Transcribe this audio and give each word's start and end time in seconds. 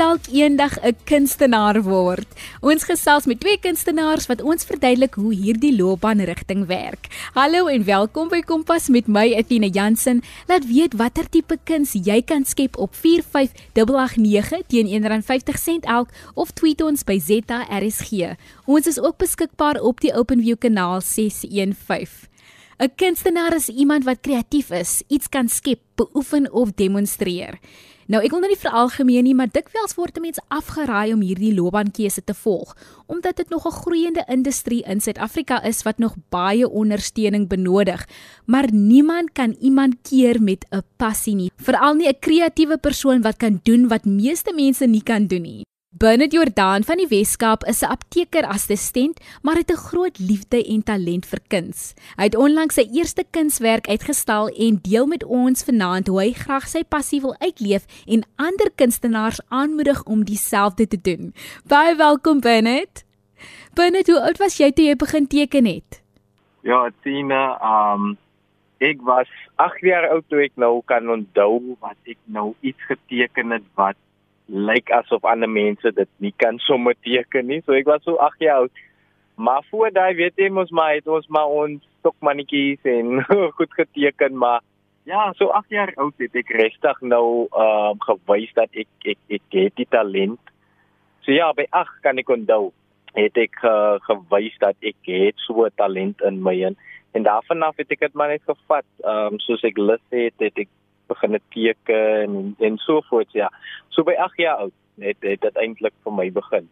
dalk 0.00 0.30
eendag 0.32 0.80
'n 0.80 0.96
kunstenaar 1.04 1.82
word? 1.82 2.28
Ons 2.60 2.84
gesels 2.88 3.26
met 3.26 3.40
twee 3.40 3.58
kunstenaars 3.60 4.26
wat 4.26 4.40
ons 4.42 4.64
verduidelik 4.64 5.14
hoe 5.14 5.34
hierdie 5.34 5.76
loopbaanrigting 5.76 6.66
werk. 6.66 7.08
Hallo 7.34 7.66
en 7.66 7.84
welkom 7.84 8.28
by 8.28 8.40
Kompas 8.40 8.88
met 8.88 9.06
my 9.06 9.34
Athena 9.36 9.66
Jansen. 9.66 10.22
Laat 10.46 10.64
weet 10.66 10.96
watter 10.96 11.28
tipe 11.28 11.58
kuns 11.64 11.92
jy 11.92 12.22
kan 12.22 12.44
skep 12.44 12.78
op 12.78 12.94
45889 12.94 14.62
teen 14.66 14.88
R1.50 14.88 15.84
elk 15.84 16.08
of 16.34 16.50
tweet 16.50 16.80
ons 16.80 17.04
by 17.04 17.18
ZRSG. 17.18 18.36
Ons 18.64 18.86
is 18.86 19.00
ook 19.00 19.16
beskikbaar 19.16 19.80
op 19.80 20.00
die 20.00 20.14
OpenView 20.14 20.56
kanaal 20.58 21.00
615. 21.00 22.30
'n 22.80 22.92
Kunstenaar 22.96 23.54
is 23.54 23.68
iemand 23.68 24.04
wat 24.04 24.20
kreatief 24.20 24.70
is, 24.70 25.02
iets 25.08 25.28
kan 25.28 25.48
skep, 25.48 25.80
beoefen 25.94 26.52
of 26.52 26.72
demonstreer. 26.72 27.58
Nou 28.10 28.18
ek 28.26 28.32
wil 28.34 28.40
nou 28.42 28.48
nie 28.50 28.58
vir 28.58 28.74
algemeen 28.74 29.22
nie, 29.22 29.36
maar 29.38 29.52
dikwels 29.54 29.94
word 29.94 30.16
'n 30.18 30.22
mens 30.26 30.40
afgeraai 30.50 31.12
om 31.14 31.20
hierdie 31.22 31.54
loopbaankeuse 31.54 32.24
te 32.26 32.34
volg, 32.34 32.74
omdat 33.06 33.36
dit 33.36 33.48
nog 33.50 33.66
'n 33.66 33.78
groeiende 33.82 34.24
industrie 34.26 34.82
in 34.82 35.00
Suid-Afrika 35.00 35.62
is 35.62 35.82
wat 35.82 35.98
nog 35.98 36.16
baie 36.28 36.68
ondersteuning 36.68 37.48
benodig. 37.48 38.08
Maar 38.46 38.72
niemand 38.72 39.32
kan 39.32 39.56
iemand 39.60 39.94
keer 40.02 40.42
met 40.42 40.66
'n 40.70 40.82
passie 40.96 41.34
nie, 41.34 41.52
veral 41.56 41.94
nie 41.94 42.08
'n 42.08 42.18
kreatiewe 42.18 42.78
persoon 42.78 43.22
wat 43.22 43.36
kan 43.36 43.60
doen 43.62 43.88
wat 43.88 44.04
meeste 44.04 44.52
mense 44.54 44.86
nie 44.86 45.02
kan 45.02 45.26
doen 45.26 45.42
nie. 45.42 45.69
Bernard 45.98 46.30
Jordan 46.32 46.84
van 46.86 47.00
die 47.00 47.08
Weskaap 47.10 47.64
is 47.66 47.80
'n 47.82 47.90
aptekerassistent, 47.90 49.20
maar 49.42 49.56
het 49.56 49.70
'n 49.70 49.84
groot 49.90 50.18
liefde 50.18 50.64
en 50.64 50.82
talent 50.82 51.26
vir 51.26 51.40
kuns. 51.48 51.94
Hy 52.16 52.24
het 52.24 52.36
onlangs 52.36 52.74
sy 52.74 52.86
eerste 52.92 53.24
kunswerk 53.30 53.88
uitgestal 53.88 54.48
en 54.48 54.78
deel 54.82 55.06
met 55.06 55.24
ons 55.24 55.64
vanaand 55.64 56.06
hoe 56.06 56.20
hy 56.20 56.32
graag 56.32 56.68
sy 56.68 56.84
passie 56.84 57.20
wil 57.20 57.34
uitleef 57.38 57.84
en 58.06 58.22
ander 58.36 58.70
kunstenaars 58.74 59.40
aanmoedig 59.48 60.04
om 60.04 60.24
dieselfde 60.24 60.86
te 60.86 61.00
doen. 61.00 61.34
Baie 61.66 61.96
welkom 61.96 62.40
Bernard. 62.40 63.04
Bernard, 63.74 64.06
hoe 64.06 64.20
oud 64.20 64.38
was 64.38 64.56
jy 64.58 64.70
toe 64.72 64.84
jy 64.84 64.96
begin 64.96 65.26
teken 65.26 65.64
het? 65.64 66.02
Ja, 66.62 66.90
Tina, 67.02 67.58
um 67.92 68.16
ek 68.78 69.02
was 69.02 69.28
8 69.56 69.80
jaar 69.80 70.08
oud 70.08 70.24
toe 70.28 70.42
ek 70.44 70.52
nou 70.54 70.82
kan 70.84 71.10
onthou 71.10 71.76
wat 71.80 71.96
ek 72.04 72.18
nou 72.24 72.54
iets 72.60 72.82
geteken 72.86 73.50
het 73.50 73.64
wat 73.74 73.96
lyk 74.50 74.90
asof 74.90 75.24
ander 75.24 75.48
mense 75.48 75.92
dit 75.94 76.08
nie 76.18 76.32
kan 76.36 76.58
sommer 76.66 76.94
teken 77.06 77.46
nie. 77.46 77.60
So 77.64 77.76
ek 77.78 77.86
was 77.86 78.02
so 78.04 78.16
8 78.18 78.42
jaar 78.42 78.64
oud. 78.64 78.72
Maar 79.40 79.64
voor 79.70 79.92
daai 79.94 80.14
weet 80.18 80.36
jy 80.36 80.50
mos 80.52 80.70
maar 80.70 80.94
het 80.98 81.06
ons 81.08 81.28
maar 81.28 81.48
ons 81.48 81.86
stokmannetjies 82.00 82.82
en 82.84 83.22
goed 83.58 83.72
geteken 83.78 84.36
maar 84.36 84.60
ja, 85.04 85.32
so 85.38 85.48
8 85.48 85.70
jaar 85.70 85.92
oud 85.96 86.14
het 86.18 86.34
ek 86.36 86.52
restig 86.58 87.00
nou 87.00 87.46
ehm 87.48 87.96
uh, 87.96 88.04
gewys 88.06 88.52
dat 88.58 88.70
ek 88.74 88.90
ek 89.14 89.18
ek 89.38 89.56
het 89.56 89.76
die 89.80 89.88
talent. 89.88 90.42
So 91.24 91.32
ja, 91.32 91.52
by 91.56 91.66
8 91.70 92.02
kan 92.04 92.18
ek 92.18 92.30
onthou 92.30 92.72
het 93.16 93.38
ek 93.38 93.62
uh, 93.66 93.96
gewys 94.06 94.56
dat 94.62 94.76
ek 94.82 94.98
het 95.08 95.46
so 95.46 95.66
talent 95.80 96.20
in 96.26 96.42
my 96.42 96.56
en 96.68 96.76
en 97.16 97.24
daarvan 97.26 97.64
af 97.66 97.78
het 97.80 97.90
ek 97.90 98.06
dit 98.06 98.14
maar 98.14 98.30
net 98.34 98.44
gevat. 98.46 98.86
Ehm 99.04 99.34
um, 99.34 99.40
soos 99.46 99.64
ek 99.66 99.78
lus 99.78 100.04
het, 100.14 100.36
het 100.38 100.66
ek 100.66 100.70
begin 101.10 101.38
teken 101.54 102.20
en 102.24 102.54
en 102.58 102.76
so 102.86 103.02
voort 103.10 103.32
ja. 103.36 103.50
So 103.90 104.06
by 104.06 104.16
8 104.18 104.44
jaar 104.44 104.66
oud 104.66 104.76
het 105.00 105.16
het 105.26 105.40
dit 105.40 105.56
eintlik 105.56 105.96
vir 106.04 106.14
my 106.14 106.28
begin. 106.32 106.68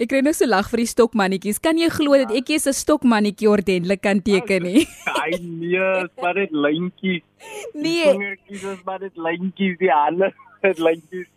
Ek 0.00 0.08
kry 0.12 0.20
nou 0.24 0.32
so 0.32 0.46
lag 0.48 0.68
vir 0.70 0.84
die 0.84 0.88
stokmannetjies. 0.88 1.58
Kan 1.60 1.78
jy 1.80 1.90
glo 1.92 2.16
dat 2.16 2.30
ek 2.32 2.52
eers 2.54 2.68
'n 2.70 2.76
stokmannetjie 2.76 3.50
ordentlik 3.50 4.00
kan 4.00 4.22
teken 4.22 4.62
nie? 4.62 4.86
Ai 5.22 5.36
nee, 5.42 6.06
maar 6.22 6.34
dit 6.34 6.52
lyntjies. 6.52 7.26
Nee. 7.74 8.04
Vingertjies 8.04 8.64
is 8.64 8.82
maar 8.84 8.98
dit 9.00 9.16
lyntjies 9.16 9.76
die 9.78 9.92
hande, 9.92 10.32
dit 10.66 10.78
lyntjies. 10.78 11.28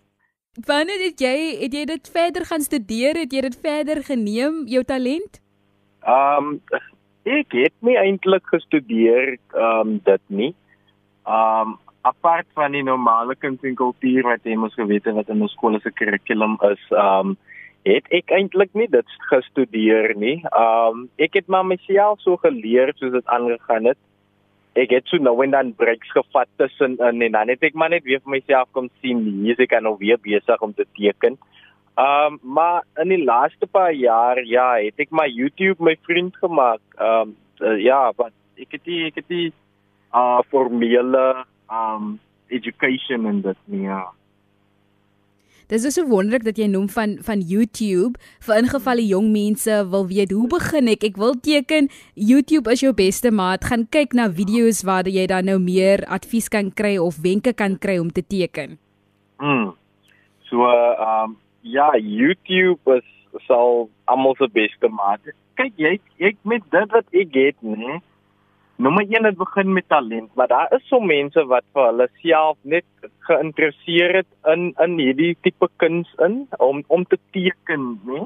Wanneer 0.68 1.02
het 1.02 1.20
jy 1.20 1.38
het 1.64 1.74
jy 1.74 1.86
dit 1.86 2.10
verder 2.14 2.46
gaan 2.46 2.62
studeer? 2.62 3.18
Het 3.18 3.32
jy 3.34 3.42
dit 3.42 3.60
verder 3.62 4.04
geneem 4.04 4.64
jou 4.68 4.84
talent? 4.84 5.42
Ehm 6.06 6.54
um, 6.54 6.82
ek 7.24 7.56
het 7.56 7.74
nie 7.80 7.98
eintlik 7.98 8.46
gestudeer 8.48 9.38
ehm 9.56 9.80
um, 9.80 10.00
dit 10.04 10.24
nie. 10.28 10.54
Ehm 11.26 11.74
um, 11.74 11.80
apart 12.04 12.48
van 12.54 12.76
die 12.76 12.84
normale 12.84 13.36
kultuur 13.40 14.28
wat 14.28 14.44
jy 14.44 14.56
mos 14.60 14.76
geweet 14.76 15.08
het 15.08 15.16
wat 15.16 15.30
in 15.32 15.44
ons 15.46 15.54
skole 15.56 15.80
se 15.84 15.92
kurrikulum 15.92 16.58
is, 16.70 16.82
um 16.92 17.38
het 17.84 18.08
ek 18.16 18.32
eintlik 18.32 18.72
nie 18.80 18.88
dit 18.88 19.16
gestudeer 19.30 20.14
nie. 20.16 20.38
Um 20.56 21.08
ek 21.20 21.36
het 21.40 21.50
maar 21.52 21.66
myself 21.68 22.22
so 22.24 22.40
geleer 22.44 22.94
soos 22.96 23.12
dit 23.16 23.32
aangegaan 23.32 23.92
het. 23.92 24.00
Ek 24.80 24.94
het 24.96 25.08
so 25.12 25.20
nou 25.20 25.36
en 25.44 25.52
dan 25.54 25.74
breaks 25.80 26.12
gevat 26.16 26.50
tussen 26.58 26.96
in 26.98 27.22
en 27.28 27.36
dan 27.36 27.52
het 27.52 27.64
ek 27.64 27.76
maar 27.76 27.92
net 27.92 28.08
weer 28.08 28.24
vir 28.24 28.38
myself 28.38 28.72
kom 28.72 28.90
sien 29.02 29.46
is 29.48 29.60
ek 29.60 29.76
nou 29.84 29.98
weer 30.00 30.20
besig 30.24 30.64
om 30.64 30.74
te 30.76 30.88
teken. 31.00 31.38
Um 32.00 32.40
maar 32.42 32.84
in 33.04 33.12
die 33.16 33.24
laaste 33.24 33.68
paar 33.68 33.94
jaar 33.94 34.44
ja, 34.44 34.74
het 34.80 35.00
ek 35.00 35.12
my 35.12 35.28
YouTube 35.28 35.84
my 35.84 35.96
vriend 36.08 36.36
gemaak. 36.40 36.84
Um 37.00 37.36
uh, 37.60 37.78
ja, 37.80 38.12
wat 38.16 38.34
ek 38.60 38.80
het 38.80 38.84
die, 38.88 39.06
ek 39.08 39.24
het 39.24 39.28
die 39.28 39.52
uh 40.14 40.40
formele 40.52 41.44
um 41.74 42.20
education 42.54 43.26
in 43.26 43.42
dit 43.42 43.58
nie. 43.66 43.88
Ja. 43.88 44.12
Dis 45.72 45.86
is 45.88 45.96
so 45.96 46.06
wonderlik 46.06 46.44
dat 46.46 46.60
jy 46.60 46.68
noem 46.70 46.90
van 46.92 47.16
van 47.26 47.42
YouTube 47.50 48.20
vir 48.46 48.60
ingevalle 48.60 49.06
jong 49.08 49.32
mense 49.34 49.78
wil 49.94 50.06
weet 50.10 50.34
hoe 50.36 50.48
begin 50.52 50.92
ek? 50.92 51.06
Ek 51.08 51.18
wil 51.18 51.34
teken. 51.40 51.90
YouTube 52.14 52.70
is 52.72 52.84
jou 52.84 52.92
beste 52.94 53.32
maat. 53.32 53.66
Gaan 53.66 53.88
kyk 53.90 54.14
na 54.14 54.28
video's 54.30 54.84
waar 54.86 55.08
jy 55.10 55.26
dan 55.32 55.50
nou 55.50 55.58
meer 55.64 56.04
advies 56.12 56.52
kan 56.52 56.70
kry 56.70 56.98
of 57.02 57.22
wenke 57.24 57.56
kan 57.58 57.80
kry 57.80 57.98
om 58.02 58.12
te 58.12 58.22
teken. 58.22 58.78
Mm. 59.40 59.72
So 60.52 60.68
um 60.68 61.40
ja, 61.64 61.90
YouTube 61.98 63.00
is 63.00 63.08
sal 63.48 63.88
almal 64.06 64.36
se 64.38 64.52
beste 64.52 64.92
maat. 64.92 65.24
Kyk 65.58 65.80
jy 65.80 65.98
ek 66.20 66.38
met 66.44 66.66
dit 66.70 66.98
wat 66.98 67.08
ek 67.24 67.40
het, 67.40 67.58
nee 67.64 68.02
Nommer 68.76 69.06
1 69.06 69.26
het 69.26 69.38
begin 69.38 69.74
met 69.74 69.88
talent, 69.88 70.36
maar 70.36 70.48
daar 70.48 70.74
is 70.74 70.88
so 70.88 71.00
mense 71.00 71.46
wat 71.46 71.64
vir 71.74 71.86
hulle 71.86 72.08
self 72.22 72.58
net 72.62 72.86
geïnteresseerd 73.30 74.16
het 74.16 74.54
in 74.54 74.72
in 74.82 74.98
hierdie 74.98 75.36
tipe 75.46 75.70
kuns 75.78 76.10
in 76.26 76.48
om 76.58 76.82
om 76.88 77.06
te 77.06 77.20
teken, 77.32 78.00
né? 78.06 78.26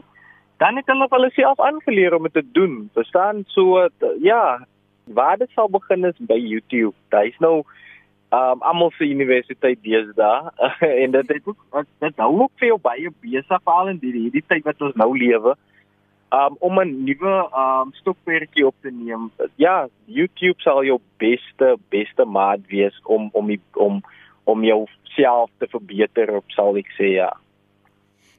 Dan 0.57 0.79
het 0.79 0.87
hulle 0.87 1.07
hulle 1.09 1.31
self 1.35 1.59
aangeleer 1.59 2.15
om 2.15 2.23
dit 2.23 2.33
te 2.33 2.45
doen. 2.51 2.89
Verstaan? 2.93 3.43
So 3.47 3.89
ja, 4.23 4.65
waar 5.03 5.37
dit 5.37 5.51
sal 5.51 5.69
begin 5.69 6.05
is 6.05 6.17
by 6.19 6.39
YouTube. 6.39 6.95
Daar 7.09 7.25
is 7.25 7.37
nou 7.39 7.63
um 8.31 8.61
almal 8.61 8.91
se 8.91 9.05
universiteit 9.07 9.79
daar 10.15 10.51
en 11.03 11.11
dit 11.11 11.27
het 11.27 11.41
ook 11.45 11.85
dit 11.99 12.15
hou 12.15 12.39
ook 12.41 12.51
veel 12.55 12.79
baie 12.79 13.11
besig 13.21 13.61
veral 13.63 13.87
in 13.87 13.99
hierdie 14.01 14.43
tyd 14.47 14.63
wat 14.63 14.81
ons 14.81 14.95
nou 14.95 15.17
lewe 15.17 15.55
um, 16.31 16.55
om 16.59 16.79
'n 16.79 17.03
nuwe 17.03 17.35
um 17.53 17.93
stokperdjie 17.93 18.67
op 18.67 18.75
te 18.81 18.91
neem. 18.91 19.31
Ja, 19.55 19.87
YouTube 20.05 20.61
sal 20.61 20.83
jou 20.83 20.99
beste 21.17 21.77
beste 21.89 22.25
maat 22.25 22.59
wees 22.67 22.99
om 23.03 23.29
om 23.33 23.51
om 23.73 24.01
om 24.43 24.63
jouself 24.63 25.49
te 25.57 25.67
verbeter, 25.67 26.41
sal 26.47 26.77
ek 26.77 26.89
sê 26.99 27.13
ja. 27.17 27.31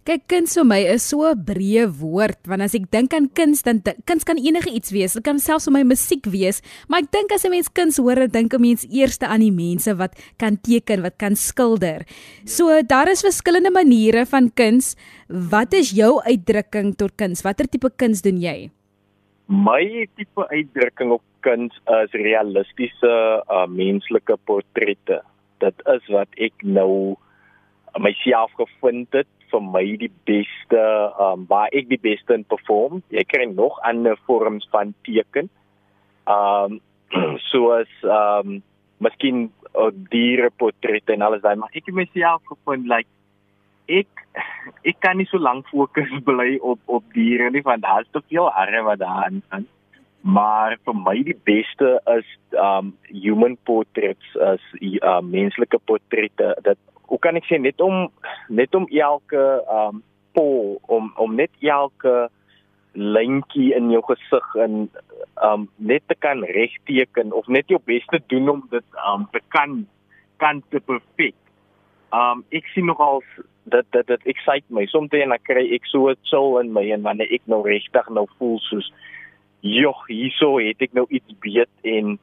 Kyk, 0.08 0.22
kuns 0.24 0.54
vir 0.56 0.64
my 0.64 0.78
is 0.88 1.04
so 1.04 1.20
'n 1.28 1.36
breë 1.44 1.82
woord, 2.00 2.38
want 2.48 2.64
as 2.64 2.72
ek 2.74 2.88
dink 2.88 3.12
aan 3.12 3.28
kuns, 3.28 3.60
dan 3.60 3.82
kuns 4.08 4.24
kan 4.24 4.38
enige 4.40 4.72
iets 4.72 4.88
wees. 4.88 5.12
Dit 5.12 5.22
kan 5.22 5.36
selfs 5.36 5.68
vir 5.68 5.74
my 5.74 5.82
musiek 5.84 6.24
wees, 6.24 6.62
maar 6.88 7.04
ek 7.04 7.10
dink 7.12 7.30
as 7.30 7.44
'n 7.44 7.50
mens 7.50 7.68
kuns 7.68 7.98
hoor, 8.00 8.14
dan 8.16 8.32
dink 8.32 8.54
'n 8.54 8.60
mens 8.62 8.86
eers 8.88 9.20
aan 9.20 9.44
die 9.44 9.52
mense 9.52 9.92
wat 9.98 10.16
kan 10.38 10.56
teken, 10.56 11.02
wat 11.02 11.18
kan 11.18 11.36
skilder. 11.36 12.08
So 12.46 12.80
daar 12.80 13.06
is 13.10 13.20
verskillende 13.20 13.70
maniere 13.70 14.24
van 14.24 14.48
kuns. 14.48 14.96
Wat 15.28 15.74
is 15.74 15.92
jou 15.92 16.22
uitdrukking 16.24 16.96
tot 16.96 17.12
kuns? 17.18 17.42
Watter 17.44 17.68
tipe 17.68 17.90
kuns 17.90 18.22
doen 18.22 18.40
jy? 18.40 18.70
My 19.46 20.08
tipe 20.16 20.48
uitdrukking 20.48 21.12
op 21.12 21.22
kuns 21.42 21.74
is 21.84 22.12
realistiese 22.12 23.44
uh, 23.44 23.66
menslike 23.66 24.38
portrette. 24.46 25.20
Dit 25.60 25.74
is 25.86 26.08
wat 26.08 26.28
ek 26.38 26.54
nou 26.64 27.14
myself 27.98 28.50
gevind 28.56 29.12
het 29.12 29.26
vir 29.50 29.62
my 29.64 29.84
die 30.00 30.12
beste 30.28 30.82
um 31.24 31.46
waar 31.50 31.72
ek 31.72 31.88
die 31.90 32.00
beste 32.02 32.36
in 32.36 32.44
perform. 32.48 33.02
Jy 33.14 33.24
kry 33.28 33.46
nog 33.50 33.78
ander 33.88 34.18
vorms 34.26 34.68
van 34.72 34.94
teken. 35.08 35.50
Um 36.28 36.80
soos 37.50 37.88
um 38.04 38.58
miskien 39.00 39.46
uh, 39.78 39.90
diereportrette 40.12 41.14
en 41.14 41.22
alles 41.22 41.42
daai, 41.44 41.56
maar 41.56 41.72
ek 41.72 41.86
het 41.86 41.96
myself 41.96 42.42
gevind 42.50 42.88
like 42.90 43.08
ek 43.88 44.10
ek 44.84 44.98
kan 45.00 45.16
nie 45.18 45.28
so 45.30 45.40
lank 45.40 45.66
fokus 45.72 46.10
bly 46.28 46.58
op 46.60 46.80
op 46.98 47.04
diere 47.16 47.50
nie 47.50 47.64
want 47.66 47.86
daar's 47.86 48.10
te 48.12 48.22
veel 48.28 48.50
arre 48.50 48.84
wat 48.86 49.02
daarin 49.04 49.42
is. 49.58 49.66
Maar 50.20 50.76
vir 50.84 50.96
my 50.98 51.16
die 51.24 51.38
beste 51.46 51.94
is 52.18 52.28
um 52.52 52.92
human 53.08 53.56
portraits 53.70 54.36
as 54.50 54.62
uh, 54.82 55.20
menslike 55.22 55.78
portrette 55.86 56.52
dat 56.66 56.78
hoe 57.08 57.18
kan 57.24 57.36
ek 57.40 57.46
sê 57.48 57.58
net 57.60 57.80
om 57.84 58.08
net 58.48 58.74
om 58.76 58.88
elke 58.92 59.44
um 59.72 60.02
pol 60.36 60.76
om 60.92 61.10
om 61.16 61.36
net 61.36 61.52
elke 61.64 62.28
lyntjie 62.98 63.72
in 63.76 63.90
jou 63.92 64.02
gesig 64.08 64.48
en 64.64 64.80
um 65.48 65.68
net 65.76 66.04
te 66.10 66.16
kan 66.18 66.44
regteken 66.44 67.32
of 67.32 67.48
net 67.48 67.68
jou 67.72 67.80
bes 67.90 68.06
te 68.12 68.20
doen 68.32 68.48
om 68.56 68.64
dit 68.72 69.04
um 69.12 69.28
te 69.32 69.40
kan 69.54 69.84
kan 70.38 70.62
te 70.70 70.80
perfek. 70.80 71.36
Um 72.14 72.44
ek 72.54 72.68
sien 72.74 72.86
nogal 72.90 73.22
dat 73.68 73.88
dat 73.96 74.06
dit 74.06 74.32
excite 74.32 74.68
my. 74.68 74.86
Soms 74.86 75.10
dan 75.12 75.36
kry 75.48 75.64
ek 75.76 75.88
so 75.88 76.12
chill 76.30 76.58
in 76.60 76.72
my 76.72 76.84
en 76.92 77.04
wanneer 77.06 77.32
ek 77.32 77.44
nou 77.46 77.62
regtig 77.66 78.08
nou 78.12 78.26
voel 78.38 78.58
soos 78.68 78.92
joh, 79.60 80.04
hierso 80.06 80.56
het 80.62 80.80
ek 80.84 80.94
nou 80.94 81.06
iets 81.10 81.34
beet 81.42 81.70
en 81.82 82.16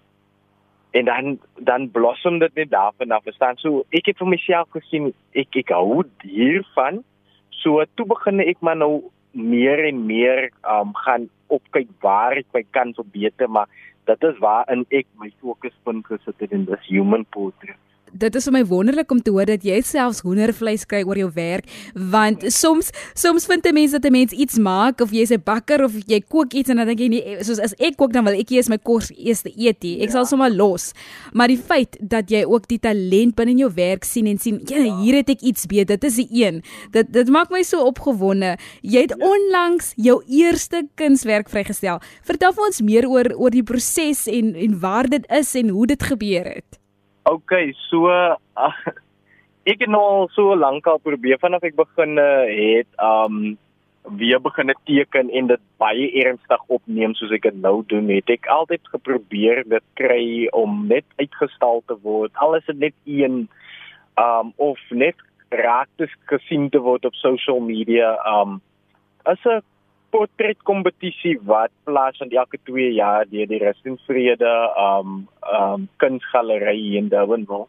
en 0.95 1.05
dan 1.05 1.39
dan 1.69 1.89
blossom 1.91 2.39
dit 2.39 2.53
net 2.55 2.69
daar 2.71 2.93
van 2.97 3.11
af. 3.11 3.23
Verstaan? 3.23 3.57
So 3.59 3.83
ek 3.89 4.11
het 4.11 4.21
vir 4.21 4.31
myself 4.31 4.69
gesien 4.75 5.11
ek 5.35 5.59
ek 5.63 5.73
hou 5.75 6.03
hiervan. 6.23 7.03
So 7.61 7.83
toe 7.95 8.07
begin 8.07 8.39
ek 8.43 8.61
maar 8.63 8.79
nou 8.79 9.03
meer 9.31 9.83
en 9.89 10.05
meer 10.07 10.49
um 10.63 10.93
gaan 11.03 11.27
opkyk 11.51 11.89
waar 12.01 12.39
ek 12.39 12.47
my 12.55 12.63
kan 12.71 12.93
verbeter, 12.95 13.49
maar 13.51 13.67
dit 14.07 14.23
is 14.23 14.39
waar 14.39 14.69
in 14.71 14.85
ek 14.89 15.07
my 15.19 15.31
fokuspunt 15.41 16.07
gesit 16.07 16.39
het 16.39 16.55
en 16.55 16.65
dis 16.69 16.87
human 16.87 17.25
portrait 17.35 17.79
dit 18.13 18.35
is 18.35 18.45
vir 18.45 18.53
my 18.53 18.63
wonderlik 18.65 19.11
om 19.11 19.21
te 19.21 19.31
hoor 19.31 19.45
dat 19.45 19.63
jy 19.63 19.81
selfs 19.81 20.21
hoendervleis 20.25 20.85
kry 20.85 21.03
oor 21.03 21.17
jou 21.17 21.31
werk 21.35 21.65
want 21.95 22.43
soms 22.51 22.91
soms 23.13 23.45
vind 23.45 23.65
'n 23.65 23.73
mens 23.73 23.91
dat 23.91 24.05
'n 24.05 24.11
mens 24.11 24.31
iets 24.31 24.57
maak 24.57 25.01
of 25.01 25.11
jy's 25.11 25.31
'n 25.31 25.41
bakker 25.43 25.83
of 25.83 25.93
jy 26.07 26.21
kook 26.21 26.53
iets 26.53 26.69
en 26.69 26.77
dan 26.77 26.87
dink 26.87 26.99
jy 26.99 27.07
nie 27.07 27.43
soos 27.43 27.59
as 27.59 27.73
ek 27.79 27.97
kook 27.97 28.13
dan 28.13 28.23
wil 28.25 28.33
ek 28.33 28.51
eers 28.51 28.69
my 28.69 28.77
kos 28.77 29.11
eers 29.11 29.43
eet 29.45 29.83
nie 29.83 30.01
ek 30.01 30.09
ja. 30.09 30.11
sal 30.11 30.25
sommer 30.25 30.51
los. 30.53 30.93
Maar 31.33 31.51
die 31.53 31.59
feit 31.59 31.97
dat 31.99 32.31
jy 32.31 32.43
ook 32.45 32.67
die 32.67 32.79
talent 32.79 33.35
binne 33.35 33.55
in 33.55 33.63
jou 33.65 33.71
werk 33.75 34.05
sien 34.07 34.27
en 34.27 34.39
sien 34.41 34.61
ja. 34.67 34.83
hier 35.01 35.19
het 35.21 35.29
ek 35.29 35.41
iets 35.41 35.65
beet 35.65 35.87
dit 35.87 36.03
is 36.03 36.15
die 36.21 36.29
een. 36.31 36.61
Dit 36.91 37.11
dit 37.13 37.29
maak 37.29 37.51
my 37.53 37.63
so 37.63 37.85
opgewonde. 37.85 38.55
Jy 38.81 39.07
het 39.07 39.15
ja. 39.17 39.21
onlangs 39.25 39.93
jou 39.95 40.21
eerste 40.27 40.85
kunswerk 40.95 41.49
vrygestel. 41.49 42.01
Vertel 42.23 42.55
vir 42.55 42.65
ons 42.69 42.81
meer 42.81 43.09
oor 43.09 43.31
oor 43.35 43.53
die 43.53 43.65
proses 43.65 44.25
en 44.31 44.55
en 44.55 44.79
waar 44.79 45.09
dit 45.09 45.25
is 45.31 45.55
en 45.55 45.69
hoe 45.69 45.87
dit 45.87 46.03
gebeur 46.03 46.45
het 46.55 46.84
Okay, 47.25 47.73
so 47.89 48.05
uh, 48.05 48.37
ek 49.71 49.79
het 49.81 49.89
nou 49.89 50.01
al 50.05 50.27
so 50.35 50.53
lank 50.53 50.85
al 50.85 50.99
probeer 51.01 51.39
vanaf 51.41 51.63
ek 51.65 51.73
begin 51.79 52.19
het 52.21 52.89
um 53.01 53.55
weer 54.19 54.37
begin 54.37 54.69
teken 54.85 55.31
en 55.33 55.47
dit 55.49 55.61
baie 55.81 56.11
ernstig 56.21 56.61
opneem 56.69 57.15
soos 57.17 57.33
ek 57.33 57.47
dit 57.47 57.55
nou 57.63 57.79
doen 57.89 58.11
het 58.13 58.29
ek 58.29 58.45
altyd 58.53 58.85
geprobeer 58.93 59.63
dit 59.65 59.85
kry 59.97 60.45
om 60.53 60.83
net 60.91 61.07
uitgestal 61.17 61.81
te 61.89 61.97
word. 62.03 62.29
Alles 62.45 62.69
is 62.69 62.77
net 62.77 62.93
een 63.09 63.47
um 64.21 64.53
of 64.61 64.77
net 64.93 65.17
raak 65.49 65.89
dit 65.97 66.13
gesien 66.29 66.69
te 66.69 66.83
word 66.85 67.09
op 67.09 67.17
social 67.17 67.57
media 67.57 68.13
um 68.35 68.59
as 69.25 69.41
'n 69.49 69.65
portretkompetisie 70.15 71.35
wat 71.43 71.73
plaasvind 71.83 72.33
elke 72.33 72.59
2 72.69 72.91
jaar 72.95 73.27
deur 73.27 73.47
die 73.51 73.59
Rust 73.59 73.87
en 73.89 73.97
Vrede 74.07 74.51
um 74.79 75.25
um 75.59 75.87
kunsgalery 76.03 76.95
in 76.99 77.09
Durbanville. 77.11 77.67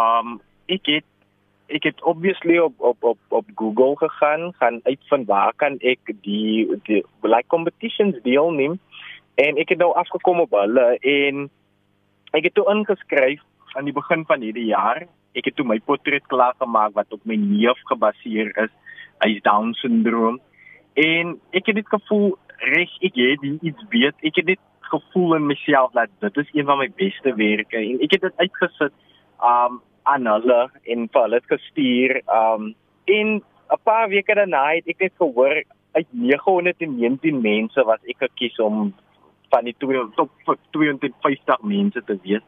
Um 0.00 0.38
ek 0.70 0.86
het 0.86 1.08
ek 1.72 1.88
het 1.88 2.02
obviously 2.06 2.58
op 2.62 2.78
op 2.78 3.08
op 3.12 3.18
op 3.40 3.48
Google 3.58 3.96
gegaan, 4.04 4.52
gaan 4.60 4.78
uitvind 4.86 5.26
waar 5.26 5.56
kan 5.56 5.80
ek 5.80 6.14
die 6.22 6.68
die 6.86 7.02
like 7.22 7.50
competitions 7.50 8.22
deelneem 8.22 8.78
en 9.34 9.58
ek 9.58 9.74
het 9.74 9.82
nou 9.82 9.90
afgekom 9.98 10.44
op 10.46 10.54
hulle 10.60 10.86
en 11.00 11.48
ek 12.38 12.46
het 12.50 12.54
toe 12.54 12.68
ingeskryf 12.70 13.42
aan 13.74 13.88
die 13.88 13.96
begin 13.96 14.22
van 14.28 14.44
hierdie 14.44 14.70
jaar. 14.70 15.08
Ek 15.34 15.48
het 15.48 15.56
toe 15.56 15.66
my 15.66 15.80
portret 15.80 16.26
klaar 16.30 16.54
gemaak 16.60 16.94
wat 16.94 17.10
op 17.10 17.26
my 17.26 17.34
neef 17.40 17.80
gebaseer 17.90 18.52
is. 18.68 18.72
Hy 19.24 19.34
is 19.34 19.42
down 19.42 19.72
syndroom 19.80 20.38
En 20.94 21.38
ek 21.50 21.66
het 21.66 21.78
dit 21.80 21.88
gevoel 21.88 22.36
reg 22.72 22.92
ek 23.00 23.16
het 23.16 23.46
iets 23.62 23.84
weet. 23.88 24.16
Ek 24.20 24.36
het 24.36 24.46
dit 24.46 24.60
gevoel 24.92 25.34
in 25.34 25.46
myself 25.46 25.92
dat 25.92 26.10
dit 26.20 26.36
is 26.36 26.50
een 26.52 26.68
van 26.68 26.78
my 26.78 26.90
beste 26.96 27.34
werke 27.34 27.80
en 27.80 28.02
ek 28.04 28.16
het 28.16 28.26
dit 28.28 28.44
uitgesit 28.44 28.94
um 29.52 29.80
aan 30.02 30.26
hulle 30.26 30.60
en 30.90 31.06
vir 31.14 31.22
hulle 31.22 31.40
gestuur 31.46 32.18
um 32.36 32.74
in 33.04 33.40
'n 33.72 33.80
paar 33.88 34.08
weke 34.08 34.34
daarna 34.34 34.64
het 34.74 34.88
ek 34.88 35.00
net 35.00 35.14
gehoor 35.16 35.62
uit 35.92 36.08
919 36.10 37.40
mense 37.40 37.84
wat 37.84 38.00
ek 38.04 38.18
gekies 38.18 38.58
om 38.58 38.92
van 39.50 39.64
die 39.64 39.76
top 39.78 40.30
250 40.70 41.62
mense 41.62 42.02
te 42.04 42.18
wees. 42.22 42.44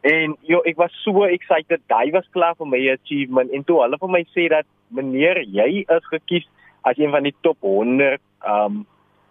En 0.00 0.36
jo 0.40 0.60
ek 0.64 0.76
was 0.76 0.92
so 1.04 1.24
excited. 1.24 1.80
Daai 1.88 2.10
was 2.10 2.28
klaar 2.30 2.54
vir 2.56 2.66
my 2.66 2.82
achievement 2.92 3.50
en 3.50 3.64
toe 3.64 3.80
hulle 3.82 3.98
vir 3.98 4.08
my 4.08 4.24
sê 4.34 4.48
dat 4.48 4.66
meneer 4.88 5.42
jy 5.42 5.84
is 5.88 6.12
gekies 6.12 6.46
as 6.86 6.98
een 6.98 7.10
van 7.10 7.26
die 7.26 7.34
top 7.42 7.58
100 7.66 8.22
um 8.46 8.84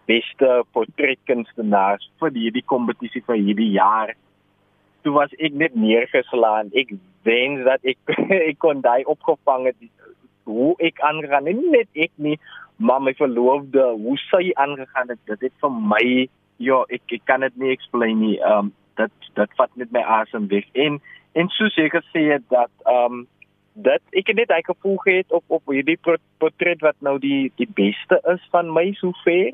beste 0.05 0.49
portretkunstenaars 0.75 2.05
vir 2.21 2.33
hierdie 2.35 2.65
kompetisie 2.69 3.23
vir 3.25 3.39
hierdie 3.41 3.71
jaar. 3.73 4.13
Toe 5.01 5.15
was 5.15 5.33
ek 5.41 5.55
net 5.57 5.73
neergeslaan. 5.79 6.69
Ek 6.77 6.93
wens 7.25 7.63
dat 7.65 7.81
ek 7.87 8.13
ek 8.51 8.59
kon 8.61 8.83
daai 8.85 9.03
opgevang 9.09 9.69
het 9.71 9.89
hoe 10.45 10.75
ek 10.83 11.01
aangegaan 11.01 11.49
het. 11.49 11.63
Net 11.73 12.05
ek 12.05 12.13
nie, 12.21 12.37
maar 12.77 13.01
my 13.01 13.15
verloofde, 13.17 13.87
hoe 13.97 14.17
sy 14.27 14.51
aangegaan 14.61 15.15
het. 15.15 15.21
Dit 15.31 15.47
het 15.47 15.55
vir 15.63 15.77
my 15.93 16.05
ja, 16.61 16.83
ek 16.93 17.17
ek 17.17 17.25
kan 17.29 17.45
dit 17.47 17.61
nie 17.61 17.73
explain 17.73 18.19
nie. 18.21 18.37
Um 18.45 18.73
dat 18.99 19.11
dat 19.35 19.51
vat 19.59 19.71
net 19.75 19.91
my 19.95 20.03
asem 20.21 20.49
weg. 20.51 20.67
En 20.73 20.99
en 21.35 21.49
soos 21.57 21.75
ek 21.81 21.97
gesê 21.97 22.29
het 22.35 22.45
dat 22.53 22.71
um 22.91 23.25
dit 23.75 24.19
ek 24.21 24.31
het 24.31 24.39
net 24.39 24.51
hy 24.55 24.61
gevoel 24.63 24.97
gehad 25.03 25.31
op 25.35 25.43
op 25.59 25.73
hierdie 25.73 25.99
portret 26.39 26.81
wat 26.85 26.95
nou 26.99 27.17
die 27.19 27.51
die 27.59 27.69
beste 27.75 28.19
is 28.31 28.43
van 28.55 28.71
my 28.73 28.91
sover 28.99 29.51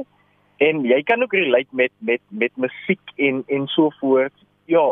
en 0.62 0.84
jy 0.86 1.02
kan 1.04 1.24
ook 1.26 1.34
relate 1.34 1.70
met 1.72 1.92
met 2.00 2.22
met 2.30 2.54
musiek 2.58 3.16
en 3.18 3.44
en 3.48 3.68
so 3.68 3.90
voort. 4.00 4.34
Ja 4.66 4.92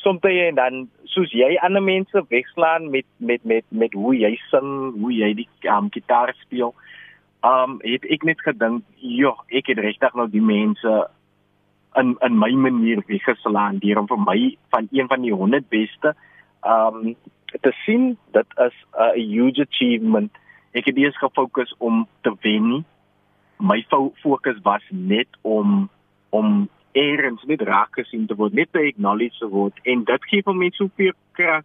soms 0.00 0.20
en 0.22 0.54
dan 0.54 0.88
soos 1.04 1.32
jy 1.32 1.56
ander 1.60 1.82
mense 1.82 2.24
wegslaan 2.28 2.90
met 2.90 3.06
met 3.16 3.44
met 3.44 3.64
met 3.68 3.92
hoe 3.92 4.14
jy 4.16 4.32
sing 4.48 4.94
hoe 5.00 5.12
jy 5.12 5.32
die 5.42 5.48
um, 5.68 5.90
gitaar 5.92 6.32
speel 6.40 6.74
um 7.46 7.78
het 7.84 8.04
ek 8.04 8.24
net 8.28 8.40
gedink 8.44 8.84
ja 8.96 9.34
ek 9.48 9.72
het 9.72 9.80
regtig 9.80 10.16
nou 10.16 10.28
die 10.32 10.44
mense 10.44 10.94
in 12.00 12.14
in 12.26 12.38
my 12.38 12.50
manier 12.68 13.02
weggeslaan 13.08 13.80
deur 13.84 14.00
om 14.02 14.08
vir 14.08 14.22
my 14.24 14.38
van 14.74 14.88
een 14.92 15.08
van 15.08 15.24
die 15.26 15.34
100 15.34 15.68
beste 15.68 16.14
um 16.64 17.14
te 17.60 17.72
sien 17.84 18.16
dit 18.32 18.46
is 18.66 18.76
'n 18.98 19.18
huge 19.18 19.66
achievement. 19.68 20.32
Ek 20.72 20.84
het 20.84 20.96
eers 20.96 21.18
gefokus 21.18 21.74
om 21.78 22.06
te 22.20 22.32
wen 22.40 22.68
nie. 22.68 22.84
My 23.58 23.84
fokus 24.22 24.58
was 24.62 24.82
net 24.88 25.28
om 25.42 25.90
om 26.30 26.68
eerens 26.92 27.42
net 27.44 27.60
raak 27.60 27.94
gesien 27.94 28.26
te 28.26 28.34
word, 28.34 28.52
net 28.52 28.72
te 28.72 28.78
acknowledge 28.78 29.38
te 29.38 29.48
word 29.48 29.78
en 29.82 30.04
dit 30.04 30.24
gee 30.24 30.42
vir 30.42 30.54
my 30.54 30.70
soveel 30.70 31.12
krag 31.32 31.64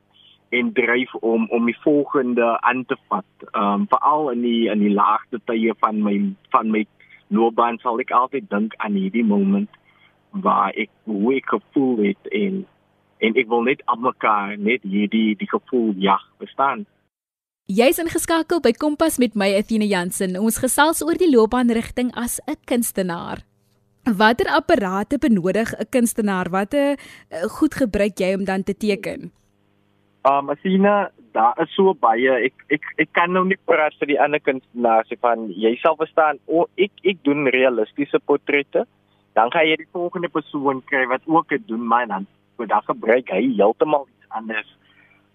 en 0.49 0.73
dryf 0.73 1.13
om 1.15 1.47
om 1.49 1.65
die 1.65 1.77
volgende 1.79 2.61
aan 2.61 2.85
te 2.85 2.97
vat. 3.07 3.31
Ehm 3.51 3.63
um, 3.63 3.87
veral 3.87 4.29
in 4.31 4.41
die 4.41 4.69
in 4.69 4.79
die 4.79 4.93
laagste 4.93 5.39
tye 5.45 5.73
van 5.79 6.03
my 6.03 6.15
van 6.49 6.71
my 6.71 6.85
loopbaan 7.27 7.77
sal 7.81 7.99
ek 7.99 8.11
altyd 8.11 8.49
dink 8.49 8.75
aan 8.77 8.93
hierdie 8.93 9.25
moment 9.25 9.69
waar 10.29 10.73
ek 10.75 10.89
hoe 11.03 11.35
ek 11.35 11.49
gevoel 11.55 12.03
het 12.03 12.31
en 12.31 12.65
en 13.19 13.35
ek 13.35 13.47
wil 13.47 13.63
net 13.63 13.81
aan 13.85 14.01
mekaar 14.01 14.57
net 14.57 14.83
hierdie 14.83 15.35
die 15.39 15.49
gevoel 15.49 15.93
jag 15.97 16.21
bestaan. 16.39 16.85
Jy's 17.65 17.97
ingeskakel 17.97 18.61
by 18.61 18.75
Kompas 18.77 19.17
met 19.17 19.33
my 19.33 19.47
Athena 19.57 19.87
Jansen. 19.89 20.37
Ons 20.37 20.59
gesels 20.61 21.01
oor 21.01 21.17
die 21.17 21.31
loopbaanrigting 21.31 22.11
as 22.13 22.39
'n 22.45 22.61
kunstenaar. 22.69 23.41
Watter 24.05 24.45
apparate 24.53 25.17
benodig 25.17 25.73
'n 25.73 25.89
kunstenaar? 25.89 26.49
Watter 26.49 26.93
uh, 26.93 27.49
goed 27.57 27.73
gebruik 27.73 28.19
jy 28.19 28.35
om 28.35 28.45
dan 28.45 28.63
te 28.63 28.77
teken? 28.77 29.31
Um 30.29 30.49
Athena, 30.49 31.09
daar 31.33 31.57
is 31.61 31.73
so 31.73 31.93
baie. 31.93 32.29
Ek 32.45 32.53
ek 32.69 32.85
ek 32.97 33.09
kan 33.13 33.33
nou 33.33 33.45
nie 33.45 33.57
praat 33.65 33.97
vir 33.99 34.13
die 34.13 34.21
ander 34.21 34.39
kunstenaars 34.39 35.09
van 35.21 35.49
jy 35.49 35.75
sal 35.81 35.97
verstaan. 35.97 36.37
O, 36.45 36.67
ek 36.77 36.91
ek 37.03 37.17
doen 37.23 37.49
realistiese 37.49 38.19
portrette. 38.25 38.85
Dan 39.33 39.51
gaan 39.51 39.67
jy 39.67 39.75
die 39.81 39.91
volgende 39.91 40.29
persoon 40.29 40.81
kry 40.85 41.07
wat 41.09 41.25
ook 41.25 41.49
dit 41.49 41.67
doen, 41.67 41.81
maar 41.81 42.07
dan 42.07 42.27
so 42.55 42.65
dan 42.65 42.83
gebruik 42.87 43.29
hy 43.29 43.41
heeltemal 43.55 44.07
iets 44.07 44.29
anders. 44.29 44.71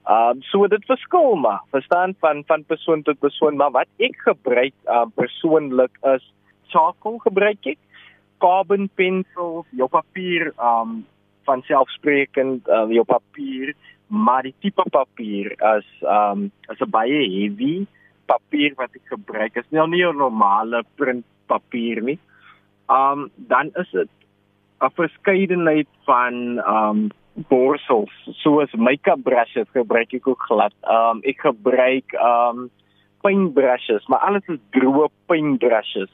Ehm 0.08 0.36
um, 0.36 0.42
so 0.48 0.66
dit 0.66 0.84
verskil 0.88 1.36
maar, 1.36 1.60
verstaan 1.70 2.14
van 2.20 2.42
van 2.46 2.64
persoon 2.64 3.02
tot 3.02 3.18
persoon, 3.18 3.56
maar 3.56 3.70
wat 3.70 3.88
ek 3.98 4.16
gebruik 4.24 4.74
um, 4.88 5.12
persoonlik 5.14 5.98
is 6.14 6.24
charcoal 6.72 7.18
gebruik 7.18 7.66
ek, 7.66 7.78
carbon 8.40 8.88
pencils, 8.94 9.66
jou 9.76 9.88
papier 9.88 10.52
ehm 10.56 10.96
um, 10.96 11.00
van 11.48 11.62
selfsprekend 11.66 12.68
uh, 12.68 12.86
jou 12.92 13.04
papier, 13.04 13.72
maar 14.06 14.44
die 14.44 14.54
tipe 14.60 14.84
papier 14.90 15.54
as 15.60 15.86
ehm 16.00 16.46
um, 16.46 16.50
as 16.68 16.80
'n 16.80 16.90
baie 16.90 17.20
heavy 17.36 17.86
papier 18.26 18.74
wat 18.78 18.94
ek 18.94 19.12
gebruik 19.12 19.56
is 19.56 19.68
nou 19.70 19.86
nie 19.86 20.04
'n 20.06 20.16
normale 20.16 20.82
print 20.96 21.24
papier 21.46 22.02
nie. 22.02 22.18
Ehm 22.88 23.26
um, 23.26 23.30
dan 23.36 23.70
is 23.74 23.90
dit 23.90 24.10
'n 24.80 24.92
verskeidenheid 24.96 25.88
van 26.08 26.58
um 26.66 27.08
borsels 27.48 28.12
soos 28.42 28.72
make-up 28.72 29.22
brushes 29.22 29.68
gebruik 29.72 30.12
ek 30.14 30.28
ook 30.28 30.42
glad. 30.48 30.74
Um 30.82 31.20
ek 31.24 31.40
gebruik 31.40 32.14
um 32.16 32.70
paint 33.20 33.52
brushes, 33.54 34.06
maar 34.08 34.24
alles 34.24 34.46
is 34.48 34.60
droë 34.76 35.08
paint 35.26 35.58
brushes 35.60 36.10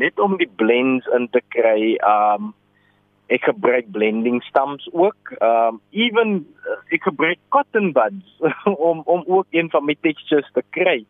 net 0.00 0.18
om 0.20 0.36
die 0.40 0.50
blends 0.56 1.08
in 1.16 1.28
te 1.32 1.40
kry. 1.54 1.96
Um 2.06 2.52
ek 3.32 3.48
gebruik 3.48 3.88
blending 3.92 4.42
stamps 4.44 4.88
ook. 4.92 5.32
Um 5.40 5.80
even 5.90 6.44
uh, 6.68 6.78
ek 6.92 7.08
gebruik 7.08 7.40
cotton 7.48 7.92
buds 7.96 8.38
om 8.90 9.02
om 9.04 9.24
ook 9.26 9.46
een 9.50 9.70
van 9.72 9.84
my 9.88 9.96
textures 10.00 10.48
te 10.52 10.64
kry. 10.70 11.02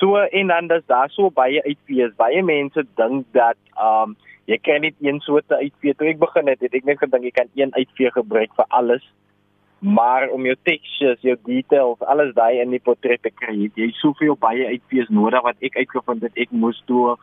So 0.00 0.16
en 0.16 0.48
dan 0.48 0.72
dis 0.72 0.86
daar 0.88 1.10
so 1.12 1.30
baie 1.30 1.60
uitfees. 1.66 2.16
Baie 2.16 2.42
mense 2.42 2.86
dink 2.96 3.28
dat 3.36 3.60
um 3.76 4.16
jy 4.50 4.58
kan 4.66 4.82
net 4.82 4.98
een 4.98 5.20
soort 5.22 5.52
uitfee. 5.52 5.94
Toe 5.94 6.10
ek 6.10 6.20
begin 6.20 6.50
het, 6.50 6.60
het 6.64 6.74
ek 6.74 6.86
net 6.88 7.00
gedink 7.02 7.26
jy 7.28 7.34
kan 7.36 7.50
een 7.54 7.74
uitfee 7.76 8.10
gebruik 8.16 8.54
vir 8.58 8.66
alles. 8.68 9.04
Maar 9.80 10.28
om 10.34 10.44
jou 10.44 10.56
textures, 10.68 11.22
jou 11.24 11.36
details, 11.46 12.02
alles 12.12 12.34
daai 12.36 12.60
in 12.60 12.74
die 12.74 12.82
portret 12.84 13.22
te 13.24 13.30
kry, 13.32 13.70
jy 13.78 13.88
soveel 13.96 14.36
baie 14.36 14.66
uitfees 14.74 15.08
nodig 15.08 15.44
wat 15.46 15.62
ek 15.64 15.78
uitgevind 15.80 16.26
het 16.26 16.42
ek 16.44 16.52
moes 16.52 16.82
toe 16.90 17.14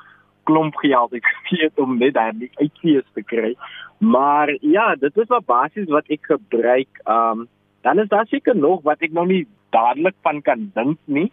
klomp 0.47 0.79
geld 0.81 1.13
ek 1.19 1.27
weet 1.51 1.83
om 1.83 1.99
net 1.99 2.15
daai 2.15 2.47
uitfees 2.61 3.05
te 3.13 3.21
kry. 3.21 3.53
Maar 3.99 4.53
ja, 4.61 4.93
dit 4.95 5.17
is 5.17 5.29
wat 5.29 5.45
basies 5.49 5.91
wat 5.93 6.09
ek 6.13 6.31
gebruik. 6.33 7.03
Um 7.05 7.47
dan 7.85 7.99
is 8.01 8.09
daar 8.09 8.25
seker 8.27 8.55
nog 8.57 8.81
wat 8.83 9.03
ek 9.05 9.13
nog 9.15 9.29
nie 9.29 9.45
dadelik 9.71 10.15
van 10.25 10.41
kan 10.41 10.71
dink 10.75 10.97
nie. 11.05 11.29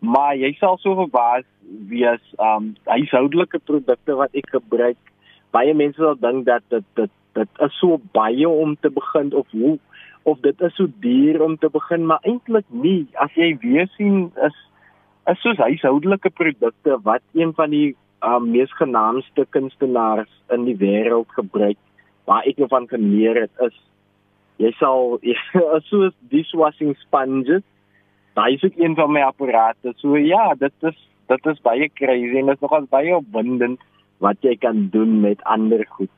Maar 0.00 0.34
jy 0.40 0.54
sal 0.58 0.78
so 0.80 0.96
verbaas 0.98 1.44
wees 1.90 2.22
um 2.40 2.72
huishoudelike 2.88 3.60
produkte 3.68 4.16
wat 4.18 4.34
ek 4.38 4.48
gebruik. 4.56 5.11
Baie 5.52 5.74
mense 5.76 6.00
sal 6.00 6.18
dink 6.20 6.46
dat 6.48 6.64
dit 6.72 6.84
dit 6.98 7.10
dit 7.36 7.62
is 7.64 7.78
so 7.80 8.00
baie 8.16 8.48
om 8.48 8.76
te 8.80 8.90
begin 8.92 9.32
of 9.32 9.48
hoe 9.50 9.78
of 10.22 10.38
dit 10.40 10.60
is 10.60 10.74
so 10.78 10.86
duur 11.02 11.42
om 11.42 11.56
te 11.58 11.68
begin, 11.72 12.06
maar 12.06 12.22
eintlik 12.22 12.66
nie. 12.68 13.06
As 13.18 13.32
jy 13.34 13.56
weer 13.62 13.88
sien 13.96 14.30
is 14.46 14.58
is 15.30 15.38
soos 15.42 15.60
huishoudelike 15.62 16.30
produkte 16.34 16.98
wat 17.06 17.22
een 17.38 17.52
van 17.54 17.70
die 17.70 17.94
um, 18.26 18.50
mees 18.50 18.72
genaamde 18.78 19.44
kunstenaars 19.54 20.30
in 20.50 20.64
die 20.66 20.76
wêreld 20.78 21.30
gebruik 21.36 21.78
waar 22.26 22.46
ek 22.46 22.58
nou 22.58 22.68
van 22.70 22.88
geleer 22.90 23.44
het 23.44 23.62
is 23.66 23.76
jy 24.62 24.72
sal 24.78 25.18
soos 25.90 26.14
dishwashing 26.30 26.96
sponges. 27.02 27.62
Daai 28.34 28.54
is 28.54 28.64
ook 28.66 28.78
een 28.78 28.94
van 28.98 29.12
my 29.12 29.22
apparate 29.26 29.94
so 30.02 30.18
ja 30.18 30.54
dit 30.58 30.90
is 30.90 30.98
dit 31.30 31.46
is 31.46 31.62
baie 31.62 31.88
crazy 31.94 32.38
en 32.38 32.50
dit 32.50 32.58
is 32.58 32.66
nogal 32.66 32.86
baie 32.90 33.14
opwindend 33.16 33.80
wat 34.22 34.38
jy 34.46 34.56
kan 34.62 34.86
doen 34.94 35.20
met 35.20 35.42
ander 35.44 35.84
goed 35.96 36.10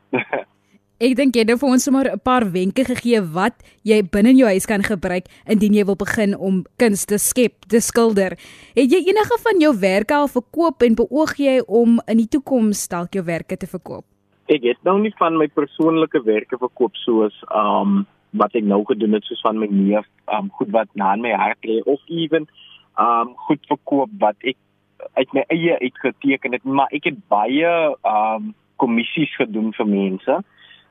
Ek 1.03 1.17
dink 1.19 1.35
jy 1.35 1.43
het 1.43 1.49
nou 1.51 1.57
vir 1.59 1.73
ons 1.75 1.85
sommer 1.85 2.07
'n 2.07 2.23
paar 2.23 2.45
wenke 2.55 2.85
gegee 2.87 3.19
wat 3.35 3.55
jy 3.83 3.99
binne 4.07 4.31
in 4.31 4.39
jou 4.39 4.47
huis 4.47 4.65
kan 4.65 4.81
gebruik 4.81 5.27
indien 5.51 5.75
jy 5.75 5.85
wil 5.85 5.99
begin 5.99 6.37
om 6.39 6.63
kuns 6.79 7.05
te 7.05 7.19
skep, 7.19 7.67
te 7.67 7.81
skilder. 7.81 8.39
Het 8.79 8.89
jy 8.95 9.01
enige 9.11 9.37
van 9.43 9.59
jou 9.59 9.73
werke 9.75 10.15
al 10.15 10.29
verkoop 10.29 10.83
en 10.87 10.95
beoog 10.95 11.35
jy 11.37 11.61
om 11.67 11.99
in 12.07 12.23
die 12.23 12.31
toekoms 12.31 12.87
dalk 12.89 13.13
jou 13.13 13.25
werke 13.25 13.57
te 13.57 13.67
verkoop? 13.67 14.05
Ek 14.47 14.63
het 14.63 14.79
nou 14.85 15.01
nie 15.01 15.13
van 15.19 15.37
my 15.37 15.49
persoonlike 15.49 16.23
werke 16.25 16.57
verkoop 16.57 16.95
soos 16.95 17.35
um 17.51 18.07
wat 18.31 18.55
ek 18.55 18.65
nou 18.65 18.85
gedoen 18.85 19.15
het 19.15 19.25
soos 19.25 19.43
van 19.43 19.59
my 19.59 19.67
neef, 19.67 20.07
um 20.31 20.49
goed 20.57 20.71
wat 20.71 20.89
na 20.95 21.15
in 21.15 21.23
my 21.23 21.35
hart 21.35 21.59
lê 21.67 21.83
of 21.85 22.01
ewen 22.07 22.47
um 22.97 23.35
goed 23.49 23.67
verkoop 23.67 24.11
wat 24.21 24.37
ek 24.47 24.57
uit 25.13 25.33
my 25.33 25.45
eie 25.49 25.79
uitgeteken 25.81 26.53
het, 26.53 26.65
maar 26.65 26.93
ek 26.93 27.11
het 27.13 27.21
baie 27.29 27.71
um 28.03 28.53
kommissies 28.77 29.31
gedoen 29.39 29.71
vir 29.77 29.87
mense 29.87 30.41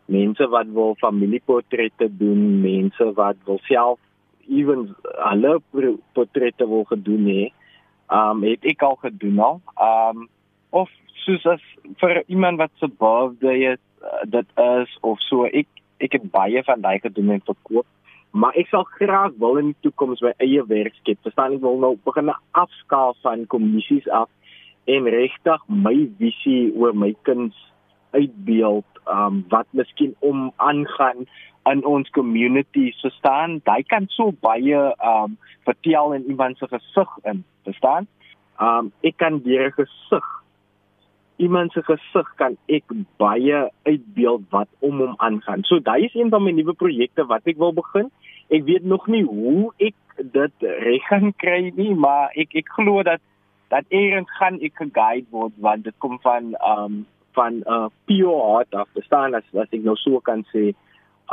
mense 0.06 0.48
wat 0.52 0.68
wil 0.76 0.96
familieportrette 1.00 2.10
doen, 2.18 2.62
mense 2.62 3.14
wat 3.16 3.38
wil 3.48 3.60
self 3.68 4.00
ewen 4.48 4.90
hulle 5.06 5.60
portrette 6.14 6.68
wil 6.68 6.84
gedoen 6.90 7.28
hê. 7.32 7.44
Um 8.12 8.44
het 8.44 8.66
ek 8.68 8.84
al 8.84 8.98
gedoen 9.02 9.40
al. 9.40 9.62
Um 9.80 10.28
of 10.76 10.92
soos 11.24 11.46
as 11.48 11.64
vir 12.02 12.24
iemand 12.28 12.60
wat 12.60 12.72
se 12.80 12.88
birthday 12.88 13.74
is, 13.74 13.82
uh, 14.04 14.26
dit 14.28 14.48
is 14.60 14.98
of 15.02 15.22
so 15.30 15.48
ek 15.48 15.68
ek 16.04 16.18
het 16.18 16.32
baie 16.32 16.64
van 16.68 16.82
daai 16.84 17.00
gedoen 17.00 17.38
en 17.38 17.46
verkoop. 17.48 17.88
Maar 18.34 18.56
ek 18.58 18.72
sal 18.72 18.86
graag 18.98 19.36
wil 19.38 19.60
in 19.62 19.68
die 19.72 19.82
toekoms 19.86 20.24
my 20.26 20.32
eie 20.42 20.64
werk 20.66 20.96
skep. 20.98 21.20
Verstaan 21.22 21.54
ek 21.54 21.62
wil 21.62 21.78
nou 21.82 21.92
begin 22.08 22.32
afskaal 22.58 23.14
van 23.22 23.46
kommissies 23.52 24.08
af 24.10 24.30
en 24.90 25.06
regtig 25.14 25.68
my 25.70 25.94
visie 26.18 26.72
oor 26.74 26.98
my 26.98 27.12
kuns 27.30 27.54
uitbeeld 28.18 29.02
um 29.14 29.44
wat 29.54 29.70
miskien 29.78 30.16
om 30.26 30.50
aangaan 30.58 31.28
in 31.70 31.86
ons 31.86 32.10
community. 32.18 32.90
So 32.98 33.14
staan 33.20 33.60
hy 33.70 33.82
kan 33.94 34.10
so 34.18 34.34
baie 34.42 34.82
um 34.98 35.38
vertel 35.70 36.18
in 36.18 36.26
iemand 36.34 36.58
se 36.58 36.68
gesig 36.74 37.18
in. 37.30 37.46
Verstaan? 37.70 38.10
Um 38.58 38.90
ek 39.06 39.22
kan 39.22 39.44
deur 39.46 39.70
gesig 39.78 40.26
iemand 41.46 41.76
se 41.76 41.84
gesig 41.88 42.30
kan 42.42 42.56
ek 42.78 42.96
baie 43.22 43.60
uitbeeld 43.90 44.48
wat 44.56 44.70
om 44.80 45.04
hom 45.04 45.18
aangaan 45.28 45.66
so 45.70 45.80
daai 45.90 46.06
is 46.08 46.16
een 46.16 46.32
van 46.34 46.44
my 46.46 46.56
nuwe 46.56 46.76
projekte 46.84 47.28
wat 47.34 47.52
ek 47.54 47.62
wil 47.62 47.76
begin 47.80 48.10
ek 48.50 48.66
weet 48.70 48.88
nog 48.96 49.08
nie 49.08 49.24
hoe 49.28 49.72
ek 49.90 49.96
dit 50.38 50.68
reg 50.88 51.08
gaan 51.12 51.32
kry 51.44 51.62
nie 51.76 51.94
maar 52.06 52.34
ek 52.46 52.56
ek 52.64 52.76
glo 52.78 53.04
dat 53.04 53.22
dat 53.74 53.86
eers 53.90 54.30
gaan 54.38 54.60
ek 54.62 54.78
geguide 54.78 55.28
word 55.34 55.56
want 55.66 55.88
dit 55.88 55.96
kom 56.06 56.20
van 56.26 56.54
um 56.74 57.04
van 57.34 57.54
'n 57.54 57.64
uh, 57.76 57.88
pure 58.06 58.38
heart 58.48 58.76
af 58.82 58.90
te 58.94 59.02
staan 59.02 59.34
as 59.34 59.48
as 59.64 59.72
ek 59.78 59.84
nou 59.84 59.96
so 59.96 60.20
kan 60.20 60.46
sê. 60.54 60.74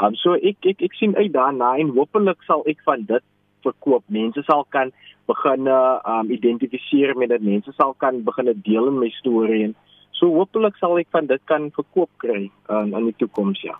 Um 0.03 0.15
so 0.15 0.33
ek 0.35 0.57
ek 0.73 0.83
ek 0.83 0.95
sien 0.95 1.17
uit 1.17 1.33
daarna 1.33 1.77
en 1.77 1.93
hopelik 1.99 2.43
sal 2.43 2.63
ek 2.73 2.81
van 2.89 3.05
dit 3.13 3.25
verkoop. 3.63 4.05
Mense 4.07 4.43
sal 4.43 4.65
kan 4.77 4.93
begin 5.27 5.69
um 5.69 6.31
identifiseer 6.31 7.17
met 7.17 7.29
dit. 7.29 7.43
Mense 7.43 7.73
sal 7.73 7.95
kan 7.95 8.25
begin 8.25 8.63
deel 8.65 8.89
in 8.89 8.99
my 8.99 9.11
storie 9.21 9.65
en 9.65 9.75
so 10.13 10.33
hopelik 10.35 10.77
sal 10.77 10.99
ek 10.99 11.09
van 11.11 11.27
dit 11.27 11.43
kan 11.45 11.71
verkoop 11.71 12.11
kry 12.19 12.51
um, 12.69 12.95
in 12.95 13.11
die 13.11 13.17
toekoms 13.19 13.63
ja. 13.63 13.77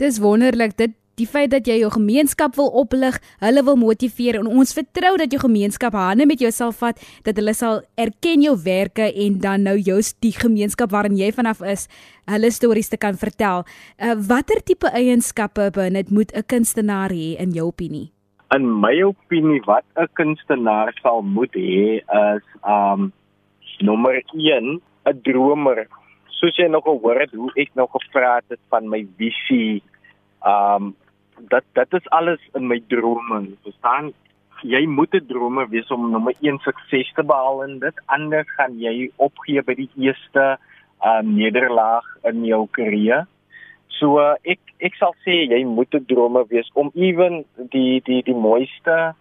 Dis 0.00 0.18
wonderlik. 0.18 0.76
Dit 0.78 0.96
die 1.20 1.28
feit 1.28 1.50
dat 1.52 1.66
jy 1.68 1.80
jou 1.82 1.90
gemeenskap 1.92 2.54
wil 2.56 2.70
oplig, 2.80 3.18
hulle 3.42 3.62
wil 3.66 3.76
motiveer 3.76 4.38
en 4.40 4.48
ons 4.48 4.72
vertrou 4.76 5.12
dat 5.20 5.32
jou 5.32 5.42
gemeenskap 5.42 5.96
hande 5.96 6.24
met 6.28 6.40
jou 6.40 6.50
sal 6.54 6.72
vat, 6.76 6.96
dat 7.26 7.36
hulle 7.36 7.52
sal 7.56 7.82
erken 8.00 8.44
jou 8.46 8.54
werke 8.64 9.10
en 9.26 9.36
dan 9.42 9.66
nou 9.68 9.76
jou 9.76 9.98
die 10.24 10.32
gemeenskap 10.32 10.94
waarin 10.94 11.18
jy 11.18 11.28
vanaf 11.36 11.60
is, 11.60 11.88
hulle 12.30 12.50
stories 12.54 12.88
te 12.88 12.96
kan 13.00 13.18
vertel. 13.20 13.66
Uh, 13.98 14.16
watter 14.30 14.62
tipe 14.64 14.88
eienskappe 14.96 15.70
binne 15.76 16.04
moet 16.08 16.32
'n 16.32 16.46
kunstenaar 16.48 17.10
hê 17.10 17.36
in 17.36 17.52
jou 17.52 17.68
opinie? 17.68 18.10
In 18.56 18.64
my 18.80 19.02
opinie 19.02 19.60
wat 19.66 19.84
'n 19.96 20.08
kunstenaar 20.14 20.94
sal 21.02 21.22
moet 21.22 21.52
hê 21.54 22.00
is 22.00 22.44
um 22.64 23.12
nommer 23.80 24.22
1, 24.34 24.80
'n 25.06 25.20
dromer. 25.22 25.86
Soos 26.28 26.56
jy 26.56 26.68
nog 26.68 26.84
gehoor 26.84 27.20
het 27.20 27.32
hoe 27.32 27.50
ek 27.54 27.70
nog 27.74 27.90
gevra 27.90 28.40
het 28.48 28.60
van 28.68 28.88
my 28.88 29.06
visie 29.16 29.82
um 30.46 30.94
dat 31.48 31.64
dit 31.72 31.92
is 31.92 32.08
alles 32.08 32.40
in 32.54 32.66
my 32.66 32.82
drome. 32.88 33.48
Verstaan? 33.62 34.12
Jy 34.62 34.86
moet 34.86 35.14
'n 35.14 35.26
dromer 35.26 35.68
wees 35.68 35.90
om 35.90 36.10
nommer 36.10 36.34
1 36.40 36.58
sukses 36.58 37.12
te 37.14 37.22
behaal 37.22 37.64
en 37.64 37.78
dit 37.78 38.02
anders 38.06 38.50
gaan 38.56 38.78
jy 38.78 39.10
opgee 39.16 39.62
by 39.62 39.74
die 39.74 39.90
eerste 39.96 40.58
uh 41.02 41.20
nederlaag 41.22 42.04
in 42.22 42.44
jou 42.44 42.66
karier. 42.70 43.26
So 43.88 44.20
uh, 44.20 44.34
ek 44.44 44.60
ek 44.80 44.94
sal 44.96 45.14
sê 45.24 45.48
jy 45.48 45.64
moet 45.64 45.94
'n 45.94 46.04
dromer 46.08 46.44
wees 46.48 46.68
om 46.74 46.90
ewen 46.94 47.44
die 47.56 48.00
die 48.04 48.22
die 48.22 48.34
mooiste 48.34 49.14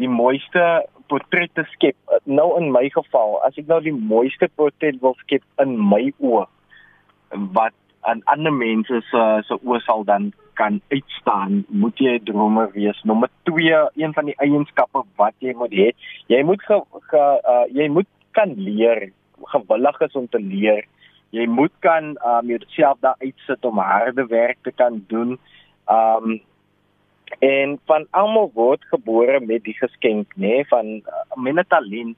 die 0.00 0.10
mooiste 0.10 0.84
portret 1.08 1.52
te 1.54 1.64
skep. 1.72 1.96
Nou 2.24 2.54
in 2.58 2.70
my 2.72 2.88
geval, 2.94 3.38
as 3.46 3.58
ek 3.60 3.68
nou 3.70 3.80
die 3.84 3.94
mooiste 3.94 4.48
portret 4.56 5.00
wil 5.02 5.16
skep 5.22 5.44
in 5.62 5.76
my 5.78 6.08
oë 6.18 6.46
wat 7.56 7.74
aan 8.08 8.20
ander 8.30 8.52
mense 8.52 9.00
se 9.10 9.22
se 9.48 9.58
oë 9.60 9.80
sal 9.84 10.04
dan 10.04 10.32
kan 10.54 10.80
uitstaan, 10.92 11.64
moet 11.68 11.98
jy 11.98 12.18
'n 12.18 12.24
dromer 12.24 12.70
wees. 12.72 13.00
Nommer 13.04 13.30
2, 13.42 13.88
een 13.96 14.12
van 14.14 14.24
die 14.24 14.38
eienskappe 14.38 15.02
wat 15.16 15.34
jy 15.38 15.54
moet 15.54 15.72
hê, 15.72 15.90
jy 16.28 16.42
moet 16.42 16.62
ge, 16.62 16.80
ge 17.10 17.22
uh, 17.52 17.66
jy 17.74 17.88
moet 17.88 18.06
kan 18.32 18.54
leer, 18.54 19.10
gewillig 19.42 20.00
is 20.00 20.14
om 20.14 20.28
te 20.28 20.38
leer. 20.38 20.84
Jy 21.34 21.46
moet 21.46 21.72
kan 21.82 22.14
um 22.22 22.46
jouself 22.46 22.98
daar 23.00 23.18
uitsit 23.18 23.64
om 23.64 23.78
harde 23.78 24.26
werk 24.26 24.58
te 24.62 24.72
kan 24.72 25.04
doen. 25.08 25.38
Um 25.90 26.40
en 27.38 27.78
van 27.86 28.06
almal 28.10 28.50
word 28.54 28.84
gebore 28.92 29.40
met 29.40 29.64
die 29.64 29.76
geskenk, 29.78 30.32
nê, 30.36 30.56
nee, 30.56 30.64
van 30.70 31.02
met 31.36 31.56
'n 31.56 31.68
talent. 31.68 32.16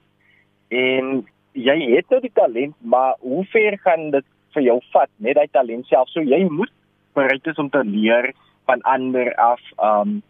En 0.67 1.27
jy 1.51 1.77
het 1.95 2.09
nou 2.09 2.21
die 2.21 2.33
talent, 2.33 2.75
maar 2.79 3.15
hoe 3.19 3.45
ver 3.45 3.77
gaan 3.77 4.11
dit 4.11 4.25
vir 4.53 4.63
jou 4.63 4.79
vat 4.91 5.09
met 5.17 5.35
daai 5.35 5.47
talent 5.51 5.85
self? 5.85 6.09
So 6.09 6.21
jy 6.21 6.47
moet 6.49 6.71
bereid 7.13 7.47
is 7.47 7.57
om 7.57 7.69
te 7.69 7.83
leer 7.83 8.33
van 8.65 8.81
ander 8.81 9.35
af 9.35 9.61
um 9.77 10.21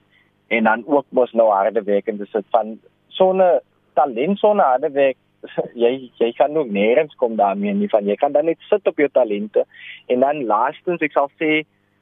en 0.48 0.64
dan 0.64 0.84
ook 0.88 1.06
mos 1.10 1.32
nou 1.32 1.50
harde 1.52 1.84
werk 1.84 2.08
en 2.08 2.18
dis 2.18 2.36
van 2.56 2.78
sonne 3.08 3.48
talent 3.94 4.40
sonne 4.40 4.64
harde 4.64 4.92
werk 4.92 5.18
jy 5.84 5.92
jy 6.22 6.30
kan 6.38 6.54
nog 6.56 6.70
nêrens 6.78 7.18
kom 7.24 7.36
daarmee 7.40 7.74
nie 7.74 7.90
van 7.92 8.08
jy 8.08 8.16
kan 8.22 8.32
dan 8.32 8.48
net 8.48 8.62
sit 8.70 8.88
op 8.88 9.02
jou 9.04 9.10
talente 9.12 9.66
en 10.14 10.24
dan 10.26 10.46
laastens 10.52 11.04
ek 11.08 11.18
sal 11.18 11.30
sê 11.42 11.52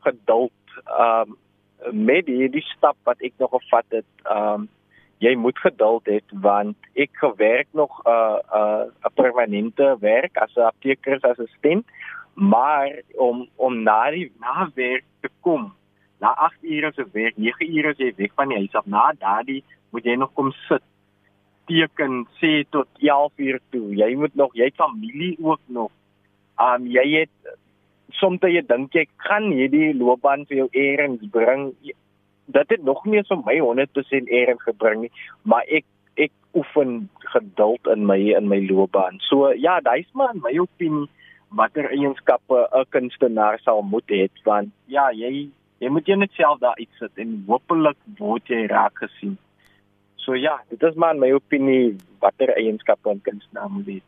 geduld 0.06 0.78
um 1.08 1.34
met 1.92 2.28
hierdie 2.28 2.66
stap 2.76 2.98
wat 3.04 3.22
ek 3.22 3.34
nog 3.38 3.54
gevat 3.58 3.86
het 3.90 4.12
um 4.32 4.68
jy 5.24 5.32
moet 5.40 5.58
geduld 5.64 6.10
hê 6.12 6.20
want 6.44 6.90
ek 6.96 7.12
gewerk 7.22 7.68
nog 7.72 8.02
'n 8.04 8.10
uh, 8.10 8.40
'n 8.40 8.60
uh, 8.60 9.10
'n 9.10 9.16
permanente 9.16 9.98
werk 10.00 10.38
as 10.38 10.56
'n 10.56 10.68
apteker 10.72 11.20
assistent 11.22 11.86
maar 12.34 12.92
om 13.16 13.48
om 13.56 13.84
na 13.84 14.12
die 14.12 14.32
na 14.40 14.70
werk 14.76 15.06
te 15.22 15.30
kom 15.42 15.74
na 16.20 16.36
8 16.36 16.64
ure 16.64 16.92
se 16.96 17.06
werk 17.12 17.38
9 17.38 17.78
ure 17.78 17.94
se 17.96 18.14
weg 18.18 18.34
van 18.36 18.48
die 18.48 18.58
huis 18.58 18.76
af 18.76 18.86
na 18.86 19.14
daardie 19.20 19.64
moet 19.90 20.04
jy 20.04 20.16
nog 20.16 20.34
kom 20.34 20.52
sit 20.68 20.84
teken 21.66 22.26
sê 22.40 22.64
tot 22.70 22.88
11 23.02 23.32
uur 23.36 23.60
toe. 23.74 23.96
Jy 23.96 24.16
moet 24.20 24.36
nog 24.36 24.54
jy 24.58 24.70
familie 24.78 25.36
ook 25.42 25.62
nog. 25.66 25.92
Um 26.62 26.88
jy 26.88 27.06
het 27.22 27.56
soms 28.20 28.42
jy 28.42 28.62
dink 28.68 28.96
jy 28.96 29.06
kan 29.28 29.52
hierdie 29.52 29.94
loopbaan 29.94 30.46
vir 30.50 30.58
jou 30.64 30.70
eerings 30.74 31.26
bring 31.32 31.74
dit 32.58 32.70
het 32.70 32.84
nog 32.84 33.06
nie 33.06 33.24
so 33.26 33.42
my 33.42 33.58
100% 33.60 34.32
eerings 34.40 34.64
gebring 34.70 35.06
nie 35.06 35.14
maar 35.44 35.64
ek 35.68 35.86
ek 36.16 36.32
oefen 36.56 37.10
geduld 37.34 37.88
in 37.92 38.06
my 38.06 38.20
in 38.38 38.48
my 38.48 38.62
loopbaan 38.70 39.20
so 39.30 39.52
ja 39.54 39.80
dis 39.90 40.10
maar 40.14 40.34
in 40.36 40.42
my 40.46 40.56
opinie 40.60 41.08
watter 41.60 41.92
eienskappe 41.92 42.68
'n 42.72 42.90
kunstenaar 42.90 43.60
sal 43.64 43.82
moet 43.82 44.08
hê 44.10 44.28
want 44.46 44.72
ja 44.88 45.12
jy 45.12 45.50
jy 45.80 45.92
moet 45.92 46.08
jou 46.08 46.18
net 46.18 46.32
self 46.38 46.60
daar 46.64 46.78
uitsit 46.80 47.22
en 47.22 47.44
hopelik 47.50 47.98
word 48.20 48.48
jy 48.50 48.66
raak 48.72 48.96
gesien. 49.04 49.38
So 50.26 50.38
ja, 50.40 50.58
dit 50.72 50.82
is 50.82 50.98
maar 50.98 51.18
my 51.20 51.32
opinie 51.36 51.96
watter 52.24 52.50
eienskappe 52.56 53.10
'n 53.12 53.22
kunstenaar 53.22 53.70
moet 53.70 53.88
hê. 53.88 54.02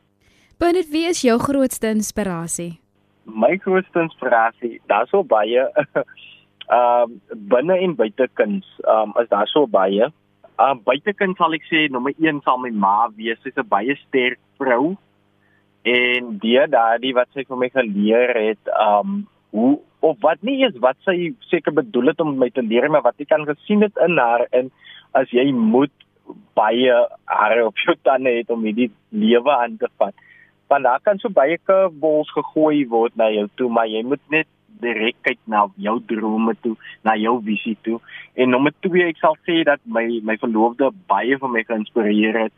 Bernard, 0.57 0.89
wie 0.89 1.05
is 1.05 1.21
jou 1.21 1.37
grootste 1.37 1.87
inspirasie? 1.87 2.79
My 3.27 3.57
grootste 3.57 3.99
inspirasie, 4.01 4.77
daar's 4.87 5.11
so 5.11 5.23
baie 5.23 5.67
ehm 5.67 6.03
um, 6.77 7.19
binne 7.51 7.77
en 7.83 7.95
buite 7.95 8.29
kuns, 8.33 8.67
ehm 8.83 9.11
um, 9.11 9.17
is 9.21 9.29
daar 9.29 9.47
so 9.47 9.67
baie. 9.67 10.07
Ehm 10.57 10.77
uh, 10.77 10.83
buite 10.83 11.13
kuns 11.13 11.37
sal 11.37 11.53
ek 11.53 11.67
sê 11.71 11.87
nommer 11.91 12.15
1 12.17 12.41
sal 12.43 12.57
my 12.63 12.71
ma 12.71 13.09
wees. 13.15 13.39
Sy's 13.43 13.57
'n 13.57 13.67
baie 13.67 13.95
sterk 14.07 14.39
vrou 14.57 14.97
en 15.87 16.37
die 16.43 16.59
daardie 16.71 17.13
wat 17.15 17.29
sy 17.33 17.45
vir 17.47 17.59
my 17.61 17.69
geleer 17.73 18.33
het 18.35 18.71
um 18.83 19.21
hoe 19.55 19.77
of 20.07 20.17
wat 20.25 20.41
nie 20.45 20.59
is 20.67 20.75
wat 20.83 20.97
sy 21.07 21.31
seker 21.51 21.73
bedoel 21.79 22.11
het 22.11 22.23
om 22.23 22.35
my 22.41 22.49
te 22.53 22.63
leer 22.65 22.89
maar 22.91 23.05
wat 23.05 23.23
ek 23.23 23.31
kan 23.31 23.45
gesien 23.47 23.85
het 23.85 23.95
in 24.05 24.19
haar 24.21 24.45
in 24.59 24.71
as 25.19 25.31
jy 25.31 25.45
moet 25.51 25.93
baie 26.57 26.95
hare 27.39 27.65
op 27.69 27.79
jou 27.85 27.95
tande 28.03 28.33
het 28.39 28.51
om 28.53 28.65
hierdie 28.67 28.89
lewe 29.09 29.53
aan 29.55 29.77
te 29.81 29.89
vat 30.01 30.26
want 30.67 30.83
daar 30.83 30.99
kan 31.03 31.19
so 31.19 31.29
baie 31.29 31.57
curveballs 31.63 32.31
gegooi 32.35 32.85
word 32.91 33.15
na 33.15 33.29
jou 33.31 33.47
toe 33.55 33.69
maar 33.69 33.87
jy 33.87 34.03
moet 34.03 34.23
net 34.33 34.47
direk 34.81 35.17
kyk 35.25 35.39
na 35.49 35.65
jou 35.81 35.97
drome 36.09 36.53
toe 36.61 36.75
na 37.05 37.15
jou 37.17 37.37
visie 37.45 37.75
toe. 37.85 37.97
En 38.35 38.53
nommer 38.53 38.73
2 38.85 39.07
ek 39.07 39.21
sal 39.21 39.37
sê 39.47 39.63
dat 39.67 39.81
my 39.85 40.05
my 40.27 40.37
verloofde 40.41 40.91
baie 41.11 41.37
van 41.41 41.53
my 41.53 41.63
geïnspireer 41.67 42.39
het. 42.45 42.55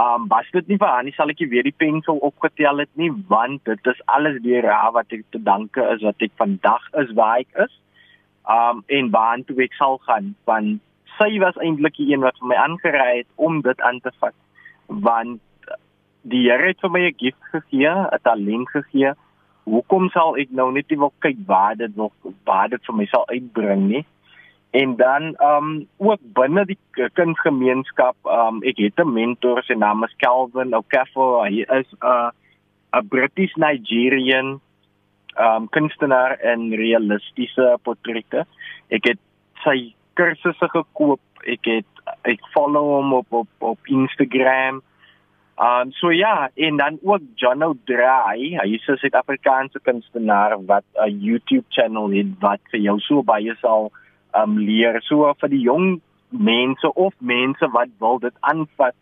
Um 0.00 0.28
was 0.32 0.48
dit 0.54 0.68
nie 0.68 0.78
vir 0.80 0.88
haar 0.88 1.04
nie 1.04 1.16
sal 1.16 1.32
ek 1.32 1.42
weer 1.52 1.66
die 1.66 1.76
pensel 1.84 2.20
opgetel 2.30 2.84
het 2.84 2.92
nie 2.96 3.10
want 3.32 3.64
dit 3.68 3.92
is 3.92 4.02
alles 4.16 4.40
deur 4.46 4.68
haar 4.70 4.94
wat 4.96 5.12
ek 5.16 5.26
te 5.34 5.42
danke 5.50 5.84
is 5.96 6.04
wat 6.06 6.28
ek 6.28 6.36
vandag 6.40 6.86
is 7.02 7.12
waar 7.18 7.44
ek 7.44 7.64
is. 7.66 7.74
Um 8.48 8.84
en 8.88 9.10
waar 9.16 9.44
toe 9.46 9.60
ek 9.66 9.76
sal 9.78 10.00
gaan 10.08 10.34
want 10.48 10.80
sy 11.18 11.36
was 11.42 11.58
eintlik 11.60 11.98
die 12.00 12.12
een 12.14 12.24
wat 12.24 12.38
vir 12.40 12.52
my 12.54 12.56
aangeraai 12.56 13.16
het 13.22 13.30
om 13.36 13.60
dit 13.66 13.80
aan 13.84 14.00
te 14.00 14.12
vat. 14.22 14.36
Want 14.88 15.42
die 16.22 16.44
Here 16.48 16.68
het 16.68 16.80
vir 16.80 16.90
my 16.90 17.00
'n 17.08 17.18
gift 17.18 17.44
gegee, 17.52 17.88
'n 17.88 18.22
talent 18.22 18.68
gegee. 18.68 19.12
Hoekom 19.64 20.10
sal 20.10 20.36
ek 20.36 20.50
nou 20.50 20.72
net 20.72 20.90
nie 20.90 20.98
wil 20.98 21.12
kyk 21.20 21.36
waar 21.46 21.76
dit 21.76 21.96
nog 21.96 22.12
waar 22.44 22.68
dit 22.68 22.84
vir 22.86 22.94
my 22.94 23.06
sal 23.06 23.28
uitbring 23.28 23.88
nie? 23.88 24.04
En 24.70 24.96
dan 24.96 25.34
ehm 25.34 25.64
um, 25.64 25.86
ook 25.96 26.20
binne 26.22 26.64
die 26.64 26.78
kindgemeenskap, 27.12 28.16
ehm 28.24 28.46
um, 28.46 28.62
ek 28.62 28.76
het 28.76 28.98
'n 28.98 29.12
mentor 29.12 29.62
se 29.62 29.74
naam 29.74 30.04
is 30.04 30.14
Calvin 30.16 30.74
Okafor. 30.74 31.44
Hy 31.46 31.64
is 31.68 31.90
'n 31.92 32.06
uh, 32.06 32.30
'n 32.92 33.08
British 33.08 33.54
Nigerian 33.54 34.60
ehm 35.34 35.56
um, 35.56 35.68
kunstenaar 35.68 36.38
en 36.38 36.74
realistiese 36.74 37.78
portrette. 37.82 38.46
Ek 38.88 39.04
het 39.04 39.18
sy 39.64 39.94
kursusse 40.14 40.68
gekoop. 40.68 41.20
Ek 41.46 41.64
het 41.64 41.86
ek 42.22 42.40
follow 42.52 42.96
hom 42.96 43.12
op 43.12 43.32
op 43.32 43.48
op 43.58 43.78
Instagram. 43.86 44.82
Um, 45.60 45.92
so 45.92 46.10
ja, 46.10 46.48
en 46.54 46.76
dan 46.76 46.98
ook 47.02 47.20
John 47.34 47.62
O'Dry. 47.62 48.56
Hy 48.56 48.68
is 48.74 48.86
'n 48.88 48.96
Suid-Afrikaanse 48.96 49.80
kunstenaar 49.80 50.56
wat 50.64 50.84
'n 50.94 51.20
YouTube 51.20 51.66
channel 51.68 52.10
het 52.10 52.26
wat 52.40 52.60
vir 52.70 52.80
jou 52.80 52.98
so 52.98 53.22
baie 53.22 53.54
sal 53.60 53.92
um 54.34 54.58
leer 54.58 55.00
so 55.02 55.34
vir 55.40 55.48
die 55.48 55.64
jong 55.64 56.00
mense 56.30 56.92
of 56.94 57.14
mense 57.18 57.68
wat 57.74 57.88
wil 57.98 58.18
dit 58.18 58.34
aanvat 58.40 58.94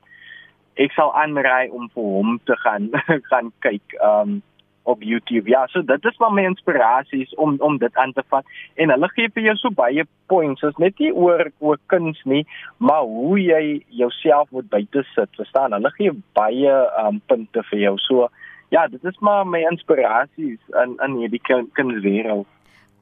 ek 0.75 0.92
sal 0.97 1.12
aanraai 1.14 1.71
om 1.75 1.88
vir 1.94 2.03
hom 2.03 2.38
te 2.44 2.57
gaan 2.64 2.90
gaan 3.31 3.53
kyk 3.66 3.99
um 4.03 4.42
op 4.88 5.03
YouTube. 5.03 5.51
Ja, 5.51 5.66
so 5.66 5.83
dit 5.83 6.05
is 6.05 6.18
maar 6.18 6.33
my 6.33 6.44
inspirasies 6.48 7.35
om 7.35 7.57
om 7.59 7.79
dit 7.79 7.94
aan 7.96 8.12
te 8.12 8.24
vat. 8.29 8.44
En 8.74 8.90
hulle 8.94 9.09
gee 9.14 9.31
vir 9.35 9.48
jou 9.51 9.57
so 9.61 9.70
baie 9.70 10.05
points. 10.33 10.64
Is 10.66 10.81
net 10.83 10.98
nie 10.98 11.12
oor 11.12 11.51
oor 11.59 11.79
kuns 11.92 12.20
nie, 12.24 12.44
maar 12.77 13.05
hoe 13.05 13.38
jy 13.42 13.62
jouself 14.01 14.51
moet 14.51 14.68
buite 14.72 15.05
sit. 15.14 15.31
Verstaan? 15.37 15.77
Hulle 15.77 15.92
gee 15.96 16.14
baie 16.38 16.77
um 17.05 17.20
punte 17.27 17.64
vir 17.70 17.85
jou. 17.85 17.96
So 18.09 18.29
ja, 18.74 18.87
dit 18.88 19.05
is 19.05 19.18
maar 19.20 19.46
my 19.46 19.64
inspirasies 19.70 20.61
in 20.85 20.96
in 21.05 21.20
hierdie 21.22 21.42
kunswêreld. 21.77 22.48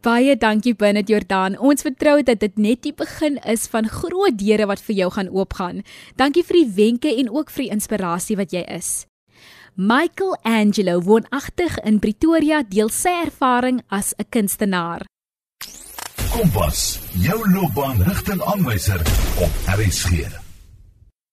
Baie 0.07 0.37
dankie 0.39 0.75
Binnet 0.79 1.09
Jordan. 1.11 1.57
Ons 1.59 1.83
vertrou 1.83 2.21
dat 2.23 2.41
dit 2.41 2.59
net 2.63 2.85
die 2.85 2.95
begin 2.95 3.41
is 3.43 3.67
van 3.73 3.89
groot 3.91 4.37
deure 4.39 4.69
wat 4.71 4.83
vir 4.87 5.03
jou 5.03 5.11
gaan 5.11 5.33
oopgaan. 5.35 5.83
Dankie 6.15 6.45
vir 6.47 6.63
die 6.63 6.73
wenke 6.77 7.11
en 7.11 7.31
ook 7.31 7.51
vir 7.51 7.67
die 7.67 7.75
inspirasie 7.75 8.39
wat 8.39 8.55
jy 8.55 8.63
is. 8.71 9.07
Michael 9.79 10.39
Angelo 10.43 11.03
woonagtig 11.03 11.75
in 11.85 11.99
Pretoria 12.01 12.63
deel 12.65 12.89
sy 12.89 13.11
ervaring 13.27 13.83
as 13.93 14.15
'n 14.17 14.25
kunstenaar. 14.33 15.05
Kompas, 16.33 16.99
jou 17.13 17.37
loopbaanrigtingaanwyser 17.53 19.01
op 19.37 19.53
RSG. 19.77 20.33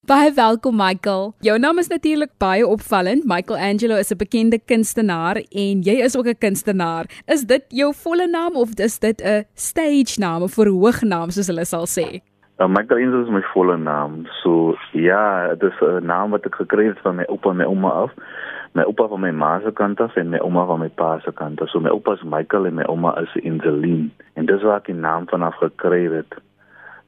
Baie 0.06 0.34
welkom 0.34 0.76
Michael. 0.76 1.36
Jou 1.40 1.60
naam 1.60 1.80
is 1.80 1.88
natuurlik 1.88 2.32
baie 2.38 2.68
opvallend. 2.68 3.24
Michael 3.24 3.60
Angelo 3.60 3.96
is 3.96 4.12
'n 4.12 4.18
bekende 4.18 4.60
kunstenaar 4.60 5.36
en 5.36 5.82
jy 5.82 6.04
is 6.04 6.16
ook 6.16 6.28
'n 6.28 6.38
kunstenaar. 6.38 7.24
Is 7.26 7.46
dit 7.46 7.64
jou 7.68 7.94
volle 7.96 8.28
naam 8.28 8.56
of 8.56 8.70
is 8.76 9.00
dit 9.00 9.22
'n 9.22 9.46
stage 9.56 10.20
naam 10.20 10.42
of 10.42 10.58
'n 10.58 10.68
hoognaam 10.68 11.32
soos 11.32 11.48
hulle 11.48 11.66
sal 11.66 11.88
sê? 11.88 12.22
Uh, 12.60 12.68
Michael 12.68 12.98
Angelo 12.98 13.24
is 13.24 13.32
my 13.32 13.42
volle 13.54 13.78
naam. 13.78 14.28
So 14.44 14.76
ja, 14.92 15.56
dit 15.56 15.72
is 15.72 15.80
'n 15.82 16.06
naam 16.06 16.30
wat 16.30 16.46
ek 16.46 16.56
gekry 16.56 16.86
het 16.86 17.00
van 17.02 17.16
my 17.16 17.26
oupa 17.26 17.50
en 17.50 17.56
my 17.56 17.66
ouma 17.66 17.90
af. 17.90 18.12
My 18.74 18.84
oupa 18.84 19.08
van 19.08 19.20
my 19.20 19.32
ma 19.32 19.60
se 19.60 19.72
kant 19.72 20.00
af 20.00 20.16
en 20.16 20.30
my 20.30 20.38
ouma 20.38 20.66
van 20.66 20.80
my 20.80 20.90
pa 20.90 21.20
se 21.20 21.32
kant 21.32 21.62
af. 21.62 21.70
So 21.70 21.80
my 21.80 21.90
oupa 21.90 22.14
is 22.14 22.24
Michael 22.24 22.66
en 22.66 22.74
my 22.74 22.84
ouma 22.84 23.18
is 23.22 23.36
Inzeline. 23.36 24.10
En 24.34 24.46
dis 24.46 24.62
waar 24.62 24.78
ek 24.78 24.86
die 24.86 24.96
naam 24.96 25.28
vanaf 25.28 25.56
gekry 25.56 26.14
het. 26.14 26.42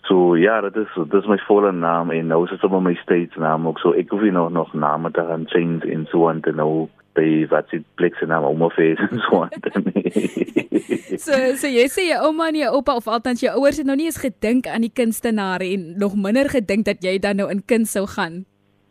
So 0.05 0.35
ja, 0.37 0.61
dit 0.61 0.75
is 0.75 0.93
dit 0.95 1.13
is 1.13 1.27
my 1.27 1.37
volle 1.47 1.71
naam 1.71 2.11
en 2.11 2.27
nou 2.27 2.43
is 2.45 2.53
dit 2.53 2.63
op 2.63 2.81
my 2.81 2.93
stage 3.01 3.39
naam 3.41 3.67
ook 3.67 3.79
so 3.81 3.95
ek 3.97 4.11
hoef 4.13 4.21
nie 4.21 4.31
nog 4.35 4.51
nog 4.53 4.73
name 4.73 5.11
te 5.11 5.25
gaan 5.25 5.47
change 5.49 5.89
in 5.89 6.05
so 6.11 6.27
want 6.27 6.45
nou 6.45 6.87
by 7.17 7.45
wat 7.49 7.69
dit 7.71 7.83
plek 7.97 8.15
se 8.19 8.27
naam 8.29 8.43
om 8.43 8.61
of 8.61 8.77
is 8.77 9.01
en 9.09 9.19
so 9.23 9.39
want. 9.39 9.69
so 11.25 11.33
so 11.57 11.71
jy 11.71 11.87
sê 11.89 12.09
jou 12.11 12.21
ouma 12.27 12.51
en 12.51 12.59
jou 12.59 12.73
oupa 12.77 12.97
of 13.01 13.07
althans 13.07 13.41
jou 13.41 13.53
ouers 13.55 13.81
het 13.81 13.89
nou 13.89 13.97
nie 13.97 14.09
eens 14.11 14.21
gedink 14.21 14.67
aan 14.69 14.85
die 14.85 14.93
kunstenaar 14.93 15.65
en 15.65 15.93
nog 15.97 16.13
minder 16.15 16.51
gedink 16.53 16.85
dat 16.85 17.01
jy 17.01 17.17
dan 17.19 17.41
nou 17.41 17.49
in 17.49 17.65
kuns 17.65 17.95
sou 17.97 18.05
gaan. 18.15 18.43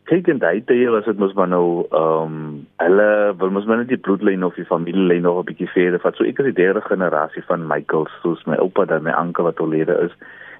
Kyk 0.05 0.27
en 0.29 0.41
daai 0.41 0.61
tye 0.69 0.89
was 0.93 1.07
dit 1.07 1.21
mos 1.21 1.33
maar 1.37 1.47
nou 1.49 1.85
ehm 1.89 2.39
um, 2.39 2.65
hulle 2.83 3.09
wil 3.39 3.53
mos 3.55 3.65
maar 3.65 3.85
net 3.85 3.93
die 3.93 4.03
bloedlyn 4.07 4.43
of 4.43 4.57
die 4.59 4.67
familielyn 4.67 5.23
nog 5.23 5.39
'n 5.39 5.47
bietjie 5.53 5.71
verder 5.71 6.03
vat. 6.03 6.17
So 6.19 6.27
ek 6.27 6.39
is 6.43 6.51
die 6.51 6.61
derde 6.63 6.81
generasie 6.81 7.45
van 7.47 7.67
Michael, 7.67 8.09
soos 8.21 8.43
my 8.45 8.59
oupa 8.59 8.85
dan 8.85 9.07
my 9.07 9.15
oom 9.15 9.31
wat 9.31 9.61
oorlede 9.63 9.95
is 10.09 10.11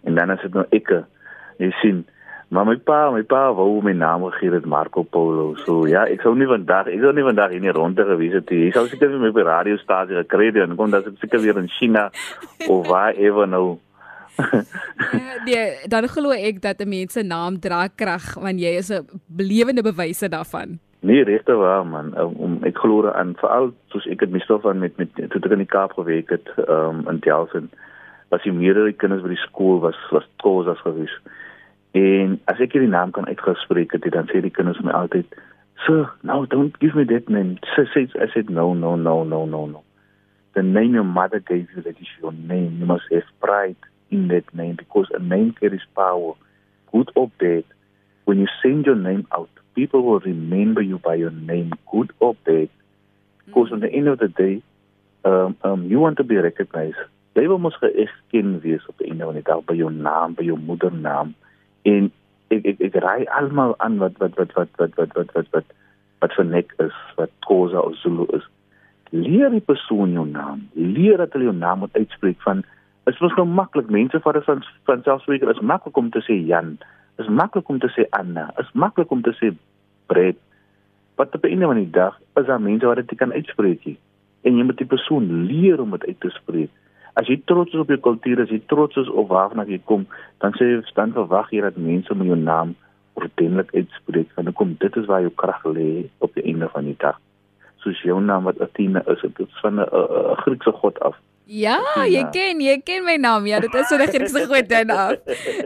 en 0.06 0.16
dan 0.16 0.30
as 0.30 0.42
dit 0.42 0.54
nou 0.54 0.66
ek 0.72 0.92
jy 1.62 1.72
sien 1.82 2.06
maar 2.50 2.66
my 2.66 2.76
pa 2.78 3.10
my 3.12 3.24
pa 3.26 3.50
wou 3.58 3.82
my 3.84 3.94
naam 3.98 4.26
gegee 4.30 4.54
het 4.54 4.66
Marco 4.66 5.04
Polo. 5.04 5.56
So 5.66 5.86
ja 5.90 6.06
ek 6.10 6.22
sou 6.22 6.36
nie 6.38 6.48
vandag 6.50 6.92
ek 6.92 7.02
sou 7.02 7.14
nie 7.16 7.26
vandag 7.26 7.56
hier 7.56 7.64
nie 7.64 7.74
rondte 7.74 8.06
gewees 8.06 8.38
het 8.38 8.54
jy 8.54 8.70
sou 8.76 8.86
seker 8.92 9.18
my 9.20 9.32
radiostasie 9.34 10.20
gekry 10.22 10.52
het 10.52 10.62
en 10.64 10.78
kon 10.78 10.94
dat 10.94 11.10
ek 11.10 11.18
seker 11.24 11.42
weer 11.42 11.58
in 11.62 11.72
China 11.80 12.10
of 12.72 12.88
waar 12.88 13.18
ewe 13.18 13.50
nou. 13.50 13.66
Ja, 14.36 15.36
nee, 15.48 15.88
dan 15.88 16.10
glo 16.12 16.36
ek 16.36 16.62
dat 16.62 16.82
'n 16.84 16.90
mens 16.90 17.14
se 17.14 17.24
naam 17.24 17.60
dra 17.60 17.88
krag 17.88 18.36
want 18.36 18.60
jy 18.60 18.78
is 18.78 18.92
'n 18.92 19.08
belewende 19.28 19.82
bewyse 19.82 20.30
daarvan. 20.30 20.80
Nee, 21.00 21.24
regte 21.24 21.54
waar 21.54 21.86
man. 21.86 22.14
Um, 22.18 22.64
ek 22.64 22.78
glo 22.78 23.12
aan 23.12 23.36
veral 23.38 23.74
soos 23.88 24.08
ek 24.08 24.20
het 24.20 24.32
myself 24.32 24.62
van 24.62 24.80
met 24.80 24.98
met 24.98 25.10
toe 25.16 25.42
ek 25.42 25.52
in 25.52 25.64
die 25.64 25.74
Kaap 25.76 25.94
gewerk 25.94 26.30
het, 26.30 26.48
um, 26.68 27.08
in 27.10 27.20
Telsen 27.20 27.70
was 28.36 28.44
die 28.44 28.52
meerdere 28.52 28.92
kinders 29.00 29.24
by 29.24 29.32
die 29.32 29.44
skool 29.46 29.80
was 29.84 29.98
was 30.12 30.28
kos 30.44 30.68
as 30.68 30.82
gewees. 30.84 31.14
En 31.96 32.38
as 32.52 32.60
ek 32.64 32.76
hierdie 32.76 32.92
naam 32.92 33.14
kan 33.16 33.28
uitgespreek 33.32 33.96
het, 33.96 34.08
dan 34.12 34.28
sê 34.32 34.42
die 34.44 34.52
kinders 34.52 34.82
my 34.84 34.92
altyd, 34.92 35.32
"Sir, 35.86 36.12
no, 36.28 36.44
don't 36.46 36.80
give 36.84 36.96
me 37.00 37.06
that 37.12 37.30
name." 37.30 37.58
So 37.76 37.86
say 37.94 38.08
I 38.20 38.28
said, 38.34 38.50
"No, 38.50 38.74
no, 38.74 38.96
no, 38.96 39.24
no, 39.24 39.46
no, 39.46 39.66
no. 39.66 39.84
The 40.54 40.64
name 40.64 40.94
your 40.94 41.08
mother 41.20 41.40
gave 41.40 41.68
you 41.76 41.82
that 41.84 42.00
is 42.00 42.12
your 42.22 42.34
name. 42.34 42.78
You 42.80 42.86
must 42.86 43.08
have 43.12 43.28
pride 43.40 43.82
in 44.10 44.28
that 44.30 44.54
name 44.54 44.76
because 44.76 45.08
a 45.14 45.20
name 45.20 45.56
carries 45.60 45.88
power. 45.96 46.34
Good 46.92 47.12
or 47.16 47.30
bad, 47.40 47.66
when 48.26 48.40
you 48.40 48.48
send 48.62 48.86
your 48.86 48.96
name 48.96 49.28
out, 49.32 49.50
people 49.76 50.02
will 50.04 50.22
remember 50.22 50.82
you 50.82 50.98
by 50.98 51.16
your 51.16 51.32
name, 51.32 51.74
good 51.92 52.12
or 52.20 52.36
bad. 52.46 52.70
Because 53.46 53.70
mm 53.70 53.76
-hmm. 53.76 53.84
at 53.84 53.92
the 53.92 53.98
end 53.98 54.08
of 54.08 54.20
the 54.20 54.32
day, 54.44 54.56
um 55.24 55.58
um 55.68 55.82
you 55.92 56.00
want 56.00 56.18
to 56.18 56.24
be 56.24 56.38
recognized. 56.50 57.04
Jy 57.36 57.50
wil 57.52 57.60
mos 57.60 57.76
geësken 57.82 58.60
wees 58.64 58.86
op 58.88 59.02
'n 59.02 59.10
einde 59.12 59.26
van 59.28 59.34
die 59.34 59.44
dag 59.44 59.64
by 59.68 59.76
jou 59.76 59.92
naam, 59.92 60.34
by 60.34 60.44
jou 60.44 60.58
moedernaam. 60.60 61.34
En 61.84 62.12
ek 62.48 62.66
ek 62.66 62.80
ek 62.80 62.96
raai 63.04 63.26
almal 63.28 63.76
aan 63.78 63.98
wat 63.98 64.18
wat 64.18 64.36
wat 64.40 64.54
wat 64.54 64.70
wat 64.78 64.96
wat 64.96 65.12
wat 65.16 65.32
wat 65.34 65.48
wat 65.52 65.66
wat 66.20 66.34
vir 66.34 66.46
nek 66.46 66.74
is, 66.78 66.96
wat 67.16 67.32
Khoza 67.46 67.80
of 67.80 67.98
Zulu 68.00 68.26
is. 68.38 68.46
Leer 69.12 69.50
die 69.50 69.62
persoon 69.62 70.12
jou 70.12 70.26
naam. 70.28 70.70
Leer 70.74 71.18
dat 71.18 71.34
hulle 71.34 71.52
jou 71.52 71.56
naam 71.56 71.80
moet 71.80 71.94
uitspreek 71.94 72.42
van 72.42 72.64
is 73.06 73.20
mos 73.20 73.34
gemaklik. 73.34 73.90
Mense 73.90 74.20
van 74.20 74.42
van 74.44 74.64
van 74.86 75.04
selfspreker 75.04 75.50
is 75.50 75.60
maklik 75.60 75.98
om 75.98 76.10
te 76.10 76.24
sê 76.24 76.40
Jan. 76.48 76.78
Is 77.18 77.28
maklik 77.28 77.70
om 77.70 77.80
te 77.80 77.92
sê 77.92 78.08
Anna. 78.10 78.52
Is 78.58 78.72
maklik 78.74 79.12
om 79.12 79.22
te 79.22 79.36
sê 79.42 79.52
Brett. 80.08 80.40
Wat 81.16 81.36
op 81.36 81.44
'n 81.44 81.48
einde 81.48 81.66
van 81.66 81.84
die 81.84 81.90
dag 81.90 82.20
is 82.36 82.46
daar 82.46 82.62
mense 82.62 82.86
wat 82.86 82.96
dit 82.96 83.18
kan 83.18 83.34
uitspreek. 83.34 83.98
En 84.42 84.58
jy 84.58 84.64
moet 84.64 84.78
die 84.78 84.88
persoon 84.88 85.46
leer 85.46 85.82
om 85.82 85.92
dit 85.92 86.06
uit 86.06 86.20
te 86.20 86.30
spreek. 86.30 86.72
As 87.16 87.30
jy 87.32 87.38
trots 87.48 87.74
is 87.74 87.80
op 87.80 87.92
jou 87.94 88.00
kultuur, 88.04 88.42
as 88.44 88.50
jy 88.52 88.60
trots 88.72 88.98
is 89.00 89.12
op 89.12 89.30
waarna 89.32 89.64
jy 89.70 89.80
kom, 89.88 90.04
dan 90.44 90.56
sê 90.60 90.68
jy 90.68 90.82
dan 90.98 91.14
verwag 91.16 91.52
jy 91.56 91.62
dat 91.64 91.78
mense 91.80 92.16
met 92.16 92.28
jou 92.28 92.40
naam 92.40 92.76
ordentlik 93.16 93.72
uitspreek. 93.74 94.34
Want 94.36 94.52
kom 94.60 94.76
dit 94.82 94.98
is 95.00 95.08
waar 95.12 95.24
jou 95.24 95.32
krag 95.40 95.64
lê 95.78 96.10
op 96.20 96.36
die 96.36 96.44
einde 96.44 96.68
van 96.74 96.90
die 96.90 96.98
dag. 97.00 97.22
Soos 97.86 98.02
jou 98.04 98.20
naam 98.20 98.50
wat 98.50 98.60
Athena 98.60 99.06
is, 99.14 99.24
dit 99.24 99.40
is 99.48 99.64
van 99.64 99.80
'n 99.80 100.36
Griekse 100.44 100.76
god 100.82 101.00
af. 101.00 101.16
Ja, 101.46 101.78
jy 102.10 102.24
ken, 102.34 102.62
jy 102.62 102.80
ken 102.82 103.04
my 103.06 103.16
naam. 103.22 103.46
Ja, 103.46 103.60
dit 103.62 103.74
is 103.74 103.88
so 103.88 103.96
'n 103.96 104.08
Griekse 104.10 104.48
godin 104.50 104.90
af. 104.90 105.16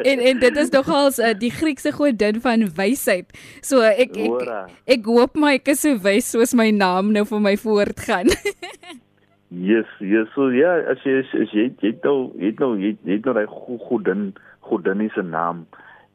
En 0.04 0.20
en 0.20 0.40
dit 0.40 0.58
is 0.58 0.70
nogals 0.70 1.20
uh, 1.20 1.34
die 1.34 1.52
Griekse 1.52 1.92
godin 1.92 2.42
van 2.42 2.70
wysheid. 2.76 3.26
So 3.62 3.82
ek 3.82 4.12
ek 4.16 4.42
ek, 4.42 4.72
ek 4.86 5.06
hoop 5.06 5.36
my 5.36 5.54
ek 5.54 5.68
is 5.68 5.82
so 5.82 5.98
wys 5.98 6.32
soos 6.32 6.54
my 6.54 6.70
naam 6.72 7.12
nou 7.12 7.26
vir 7.26 7.40
my 7.40 7.58
voortgaan. 7.58 8.28
yes, 9.50 9.86
yes. 10.00 10.28
So 10.36 10.50
ja, 10.54 10.78
as 10.92 11.02
jy 11.04 11.20
as 11.24 11.54
jy 11.54 11.70
jy 11.82 11.94
nou 12.04 12.32
jy 12.38 12.54
nou 12.60 12.76
jy 12.78 12.96
het 13.06 13.26
nou 13.26 13.36
daai 13.38 13.48
godin 13.90 14.32
godin 14.70 15.10
se 15.14 15.22
naam 15.22 15.66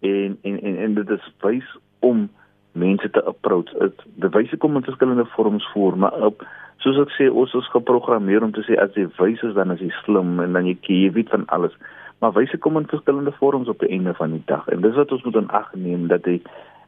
en 0.01 0.38
en 0.42 0.61
en 0.61 0.77
en 0.87 0.94
dit 0.94 1.11
is 1.11 1.31
wys 1.42 1.77
om 2.01 2.29
mense 2.73 3.11
te 3.11 3.25
approach. 3.25 3.70
Dit 4.14 4.35
wyse 4.35 4.57
kom 4.57 4.77
in 4.77 4.83
verskillende 4.83 5.27
vorms 5.27 5.66
voor, 5.73 5.99
maar 5.99 6.12
op 6.31 6.47
soos 6.83 6.99
ek 6.99 7.12
sê 7.16 7.29
ons 7.31 7.55
is 7.55 7.70
geprogrammeer 7.73 8.42
om 8.42 8.53
te 8.53 8.64
sê 8.66 8.79
as 8.81 8.94
jy 8.99 9.07
wys 9.18 9.42
is 9.47 9.55
dan 9.59 9.73
is 9.75 9.83
jy 9.83 9.90
slim 10.03 10.40
en 10.42 10.57
dan 10.59 10.66
jy 10.68 10.77
jy 10.88 11.12
weet 11.14 11.31
van 11.35 11.47
alles. 11.55 11.75
Maar 12.23 12.35
wyse 12.38 12.59
kom 12.59 12.79
in 12.79 12.90
verskillende 12.90 13.35
vorms 13.38 13.68
op 13.68 13.83
die 13.83 13.92
einde 13.94 14.14
van 14.18 14.35
die 14.35 14.42
dag 14.51 14.66
en 14.68 14.83
dis 14.83 14.97
wat 14.99 15.12
ons 15.12 15.23
moet 15.27 15.42
aanneem 15.44 16.09
dat 16.12 16.27
jy 16.27 16.40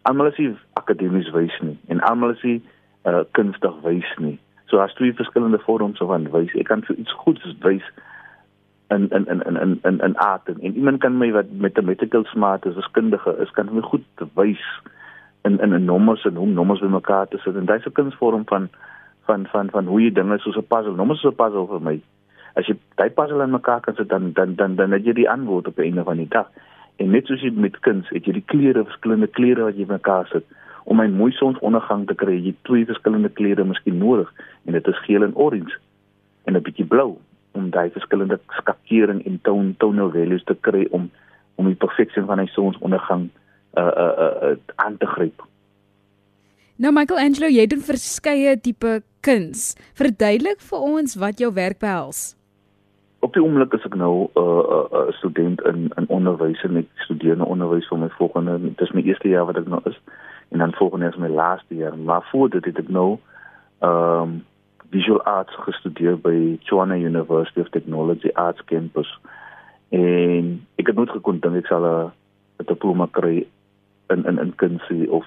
almal 0.06 0.32
is 0.32 0.58
akademies 0.78 1.30
wys 1.34 1.54
nie 1.62 1.78
en 1.88 2.02
almal 2.10 2.34
is 2.34 2.44
uh, 2.46 3.22
kunstig 3.38 3.74
wys 3.82 4.12
nie. 4.18 4.38
So 4.66 4.78
as 4.78 4.94
twee 4.94 5.14
verskillende 5.14 5.58
vorms 5.58 5.98
van 5.98 6.30
wys, 6.32 6.54
ek 6.58 6.66
kan 6.66 6.82
vir 6.82 6.96
iets 6.96 7.12
goeds 7.22 7.54
wys 7.62 7.86
in 8.90 9.08
in 9.10 9.26
in 9.26 9.42
in 9.46 9.56
in 9.56 9.78
in 9.82 10.00
in 10.00 10.18
aard 10.18 10.48
en, 10.48 10.60
iemand 10.62 11.00
kan 11.00 11.18
my 11.18 11.30
wat 11.34 11.50
mathematical 11.50 12.24
smart 12.24 12.66
is, 12.66 12.74
wiskundige 12.74 13.36
is, 13.42 13.50
kan 13.50 13.70
my 13.72 13.82
goed 13.82 14.26
wys 14.34 14.62
in 15.44 15.58
in 15.60 15.74
'n 15.74 15.84
nommers 15.84 16.24
en 16.24 16.34
hoe 16.34 16.46
nommers 16.46 16.80
bymekaar 16.80 17.28
te 17.28 17.38
sit 17.38 17.56
en 17.56 17.66
dis 17.66 17.86
'n 17.86 17.92
kunsvorm 17.92 18.44
van 18.46 18.68
van 19.26 19.46
van 19.46 19.70
van 19.70 19.86
hoe 19.86 20.02
jy 20.02 20.12
dinge 20.12 20.38
soos 20.38 20.56
'n 20.56 20.66
puzzle, 20.66 20.96
noem 20.96 21.08
dit 21.08 21.18
so 21.18 21.28
'n 21.28 21.40
puzzle 21.42 21.66
vir 21.66 21.82
my. 21.82 22.00
As 22.54 22.66
jy 22.66 22.76
daai 22.94 23.10
puzzle 23.10 23.42
in 23.42 23.50
mekaar 23.50 23.80
kan 23.80 23.94
sit 23.94 24.08
dan 24.08 24.32
dan 24.32 24.54
dan 24.54 24.74
dan 24.74 24.90
het 24.92 25.04
jy 25.04 25.12
die 25.12 25.30
antwoord 25.30 25.66
op 25.66 25.78
'n 25.78 25.82
einde 25.82 26.04
van 26.04 26.16
die 26.16 26.28
dag. 26.28 26.50
En 26.96 27.10
net 27.10 27.26
soos 27.26 27.40
jy 27.40 27.50
met 27.50 27.78
kuns, 27.80 28.08
het 28.08 28.24
jy 28.24 28.32
die 28.32 28.44
kleure, 28.46 28.84
verskillende 28.84 29.26
kleure 29.26 29.62
wat 29.62 29.76
jy 29.76 29.84
mekaar 29.88 30.26
sit 30.26 30.44
om 30.86 31.00
'n 31.00 31.16
mooi 31.18 31.32
sonsondergang 31.32 32.06
te 32.06 32.14
kry. 32.14 32.36
Jy 32.38 32.54
twee 32.62 32.86
verskillende 32.86 33.28
kleure 33.28 33.64
miskien 33.64 33.98
nodig 33.98 34.32
en 34.64 34.72
dit 34.72 34.86
is 34.86 35.04
geel 35.06 35.22
en 35.22 35.34
orange 35.34 35.78
en 36.44 36.54
'n 36.56 36.62
bietjie 36.62 36.86
blou 36.86 37.18
om 37.52 37.70
daai 37.70 37.90
verskillende 37.90 38.38
skakering 38.58 39.24
en 39.26 39.40
tone 39.42 39.74
tonal 39.76 40.10
values 40.10 40.44
te 40.44 40.56
kry 40.60 40.86
om 40.90 41.10
om 41.56 41.66
die 41.66 41.74
perfeksie 41.86 42.22
van 42.22 42.40
'n 42.40 42.46
sonsondergang 42.46 43.28
uh 43.78 43.92
uh 44.04 44.32
uh 44.42 44.56
aan 44.76 44.96
te 44.96 45.06
gryp. 45.06 45.42
Nou 46.76 46.92
Michelangelo, 46.92 47.48
jy 47.48 47.66
doen 47.66 47.80
verskeie 47.80 48.60
tipe 48.60 49.02
kuns. 49.20 49.74
Verduidelik 49.94 50.60
vir 50.60 50.78
ons 50.78 51.14
wat 51.14 51.38
jou 51.38 51.52
werk 51.52 51.78
behels. 51.78 52.36
Op 53.24 53.32
die 53.32 53.42
oomblik 53.42 53.72
is 53.72 53.84
ek 53.84 53.96
nou 53.96 54.28
'n 54.28 54.28
uh, 54.36 54.62
uh, 54.76 54.84
uh, 54.92 55.12
student 55.12 55.60
in 55.62 55.90
in 55.96 56.06
onderwys 56.08 56.62
en 56.62 56.76
ek 56.76 56.88
studeer 56.96 57.36
nou 57.36 57.48
onderwys 57.48 57.88
vir 57.88 57.98
my 57.98 58.08
volgende 58.08 58.74
dis 58.76 58.92
my 58.92 59.00
eerste 59.00 59.28
jaar 59.28 59.46
wat 59.46 59.56
ek 59.56 59.66
nou 59.66 59.80
is 59.84 59.98
en 60.48 60.58
dan 60.58 60.72
volgende 60.72 61.06
is 61.06 61.16
my 61.16 61.28
laaste 61.28 61.74
jaar. 61.74 61.98
Maar 61.98 62.22
voor 62.30 62.50
dit 62.50 62.64
het 62.64 62.78
ek 62.78 62.88
nou 62.88 63.18
ehm 63.78 64.22
um, 64.22 64.44
visual 64.90 65.22
arts 65.22 65.54
gestudeer 65.54 66.18
by 66.20 66.58
Tshwane 66.62 66.98
University 66.98 67.60
of 67.60 67.68
Technology 67.68 68.30
Arts 68.32 68.64
Campus. 68.64 69.18
En 69.88 70.66
ek 70.74 70.86
het 70.86 70.96
nooit 70.96 71.10
gekon 71.10 71.40
dink 71.40 71.56
ek 71.56 71.66
sal 71.66 71.86
'n 71.86 72.12
diploma 72.64 73.08
kry 73.10 73.46
in 74.08 74.24
in 74.24 74.38
in 74.38 74.54
kunsie 74.54 75.10
of 75.10 75.26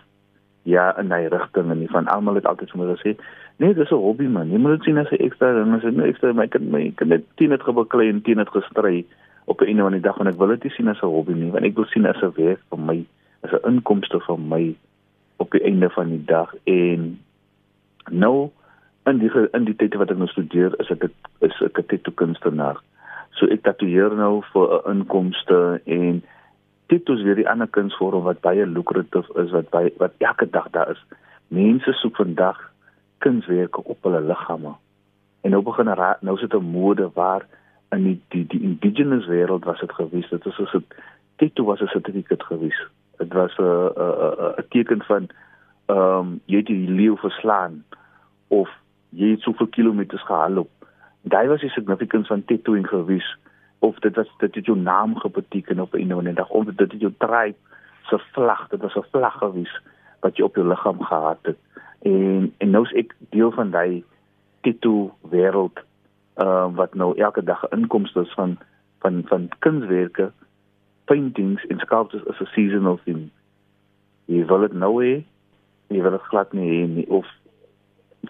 ja 0.64 0.98
in 0.98 1.08
daai 1.08 1.28
rigting 1.28 1.72
en 1.72 1.80
nie 1.80 1.92
van 1.92 2.08
almal 2.08 2.36
het 2.40 2.46
altyd 2.46 2.72
vir 2.72 2.82
my 2.82 2.96
gesê 2.96 3.16
nee 3.58 3.74
dis 3.74 3.92
'n 3.92 4.04
hobby 4.06 4.28
man 4.28 4.52
jy 4.52 4.58
moet 4.58 4.78
dit 4.78 4.84
sien 4.84 4.98
as 4.98 5.12
'n 5.12 5.24
ekstra 5.28 5.54
ding 5.54 5.74
as 5.76 5.84
'n 5.84 6.00
ekstra 6.10 6.34
my 6.34 6.48
kind 6.48 6.72
my 6.72 6.92
kind 6.96 7.12
het 7.12 7.26
teen 7.36 7.50
dit 7.50 7.64
gebeklei 7.64 8.10
en 8.10 8.22
teen 8.22 8.38
dit 8.38 8.50
gestry 8.50 9.06
op 9.46 9.62
'n 9.62 9.66
einde 9.66 9.82
van 9.82 9.92
die 9.92 10.02
dag 10.08 10.20
en 10.20 10.28
ek 10.28 10.38
wil 10.38 10.48
dit 10.48 10.64
nie 10.64 10.74
sien 10.74 10.88
as 10.88 11.02
'n 11.02 11.16
hobby 11.16 11.34
nie 11.34 11.52
want 11.52 11.66
ek 11.66 11.76
wil 11.76 11.86
sien 11.86 12.06
as 12.06 12.22
'n 12.22 12.34
werk 12.36 12.62
vir 12.70 12.80
my 12.80 13.06
as 13.44 13.52
'n 13.52 13.68
inkomste 13.70 14.20
vir 14.20 14.40
my 14.40 14.76
op 15.50 15.58
die 15.58 15.66
einde 15.66 15.90
van 15.98 16.14
die 16.14 16.24
dag 16.30 16.54
en 16.70 17.10
nou 18.10 18.50
in 19.10 19.18
die 19.18 19.32
in 19.58 19.66
die 19.66 19.76
tyd 19.76 19.98
wat 19.98 20.14
ek 20.14 20.22
nou 20.22 20.30
studeer 20.30 20.78
is 20.84 20.94
ek 20.94 21.10
is 21.46 21.62
ek 21.66 21.82
'n 21.82 21.90
tattoo 21.90 22.14
kunstenaar 22.22 22.78
so 23.40 23.48
ek 23.48 23.64
tatoeëer 23.66 24.16
nou 24.16 24.42
vir 24.54 24.68
'n 24.76 24.92
inkomste 24.94 25.82
en 25.86 26.22
dit 26.90 27.10
is 27.10 27.22
weer 27.22 27.38
die 27.38 27.50
ander 27.50 27.68
kunsvorm 27.68 28.26
wat 28.26 28.42
baie 28.42 28.66
lukratief 28.66 29.30
is 29.44 29.54
wat 29.56 29.70
baie 29.70 29.94
wat 30.02 30.14
elke 30.18 30.50
dag 30.50 30.70
daar 30.76 30.92
is. 30.92 31.02
Mense 31.48 31.94
soek 31.94 32.16
vandag 32.16 32.60
kunswerke 33.18 33.84
op 33.84 34.04
hulle 34.04 34.22
liggame. 34.22 34.74
En 35.42 35.52
nou 35.52 35.62
begin 35.64 35.92
nou 36.22 36.38
sit 36.38 36.54
'n 36.54 36.72
mode 36.72 37.10
waar 37.14 37.46
in 37.92 38.04
die 38.04 38.22
die, 38.30 38.46
die 38.48 38.62
indigenous 38.62 39.28
wêreld 39.28 39.66
was 39.66 39.80
dit 39.80 39.92
gewees. 39.92 40.30
Dit 40.30 40.46
is 40.46 40.56
soos 40.56 40.74
'n 40.74 40.86
tattoo 41.38 41.66
was 41.66 41.82
'n 41.82 41.88
sertifikaat 41.88 42.44
gewees. 42.44 42.80
Dit 43.20 43.34
was 43.34 43.56
'n 43.58 43.64
'n 43.64 44.54
'n 44.60 44.68
teken 44.70 45.04
van 45.04 45.30
ehm 45.86 46.00
um, 46.00 46.40
jy 46.46 46.58
het 46.58 46.72
die 46.72 46.90
leeu 46.90 47.16
verslaan 47.18 47.84
of 48.48 48.70
jy 49.10 49.32
het 49.32 49.42
soveel 49.42 49.68
kilometers 49.68 50.26
gehardloop. 50.26 50.70
Daai 51.22 51.48
was 51.48 51.62
die 51.62 51.70
significance 51.70 52.28
van 52.28 52.46
tattooing 52.46 52.88
gewees 52.88 53.38
of 53.80 54.00
dit 54.00 54.16
was 54.16 54.30
dit 54.38 54.56
het 54.56 54.66
jou 54.66 54.78
naam 54.78 55.16
gebeteken 55.16 55.80
op 55.80 55.94
'n 55.94 56.24
die 56.24 56.34
dag 56.34 56.50
of 56.50 56.66
dit 56.66 56.92
het 56.92 57.02
jou 57.02 57.14
tribe 57.18 57.58
se 58.10 58.20
vlag 58.32 58.68
dit 58.68 58.82
was 58.82 58.96
'n 58.96 59.06
vlag 59.12 59.38
gewees 59.38 59.82
wat 60.20 60.38
jy 60.38 60.44
op 60.44 60.56
jou 60.56 60.68
liggaam 60.68 61.04
gehad 61.04 61.40
het 61.42 61.58
en 62.02 62.54
en 62.58 62.70
nou 62.70 62.84
is 62.84 62.94
ek 62.94 63.16
deel 63.30 63.52
van 63.52 63.72
daai 63.72 64.04
tattoo 64.62 65.12
wêreld 65.30 65.78
uh, 66.38 66.68
wat 66.76 66.94
nou 66.94 67.18
elke 67.18 67.44
dag 67.44 67.68
inkomste 67.70 68.22
is 68.22 68.34
van 68.34 68.58
van 69.00 69.22
van 69.26 69.50
kunswerke 69.60 70.32
paintings 71.10 71.66
en 71.70 71.82
sculptures 71.84 72.28
as 72.30 72.42
a 72.46 72.48
seasonal 72.54 73.00
thing 73.04 73.28
jy 74.30 74.46
wil 74.52 74.66
dit 74.68 74.78
nou 74.86 74.94
hê 75.02 75.14
jy 75.90 76.06
wil 76.06 76.18
dit 76.18 76.32
glad 76.32 76.54
nie 76.54 76.70
hê 76.70 76.82
nie 76.96 77.08
of 77.20 77.28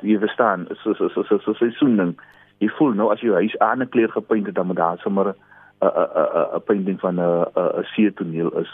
jy 0.02 0.20
verstaan 0.24 0.68
so 0.84 0.96
so 0.96 1.12
so 1.14 1.28
so 1.28 1.40
so 1.46 1.58
seisoen 1.60 2.16
jy 2.60 2.70
voel 2.78 2.96
nou 2.96 3.10
as 3.14 3.22
jy 3.24 3.32
huis 3.36 3.56
aan 3.64 3.84
'n 3.84 3.90
kleur 3.94 4.12
gepaint 4.12 4.46
het 4.46 4.56
dan 4.56 4.68
moet 4.68 4.82
daar 4.82 5.00
sommer 5.04 5.28
'n 5.28 5.36
'n 5.82 5.88
'n 5.88 6.56
'n 6.56 6.64
painting 6.68 7.00
van 7.00 7.20
'n 7.20 7.46
'n 7.56 7.86
see 7.96 8.14
toneel 8.14 8.52
is. 8.60 8.72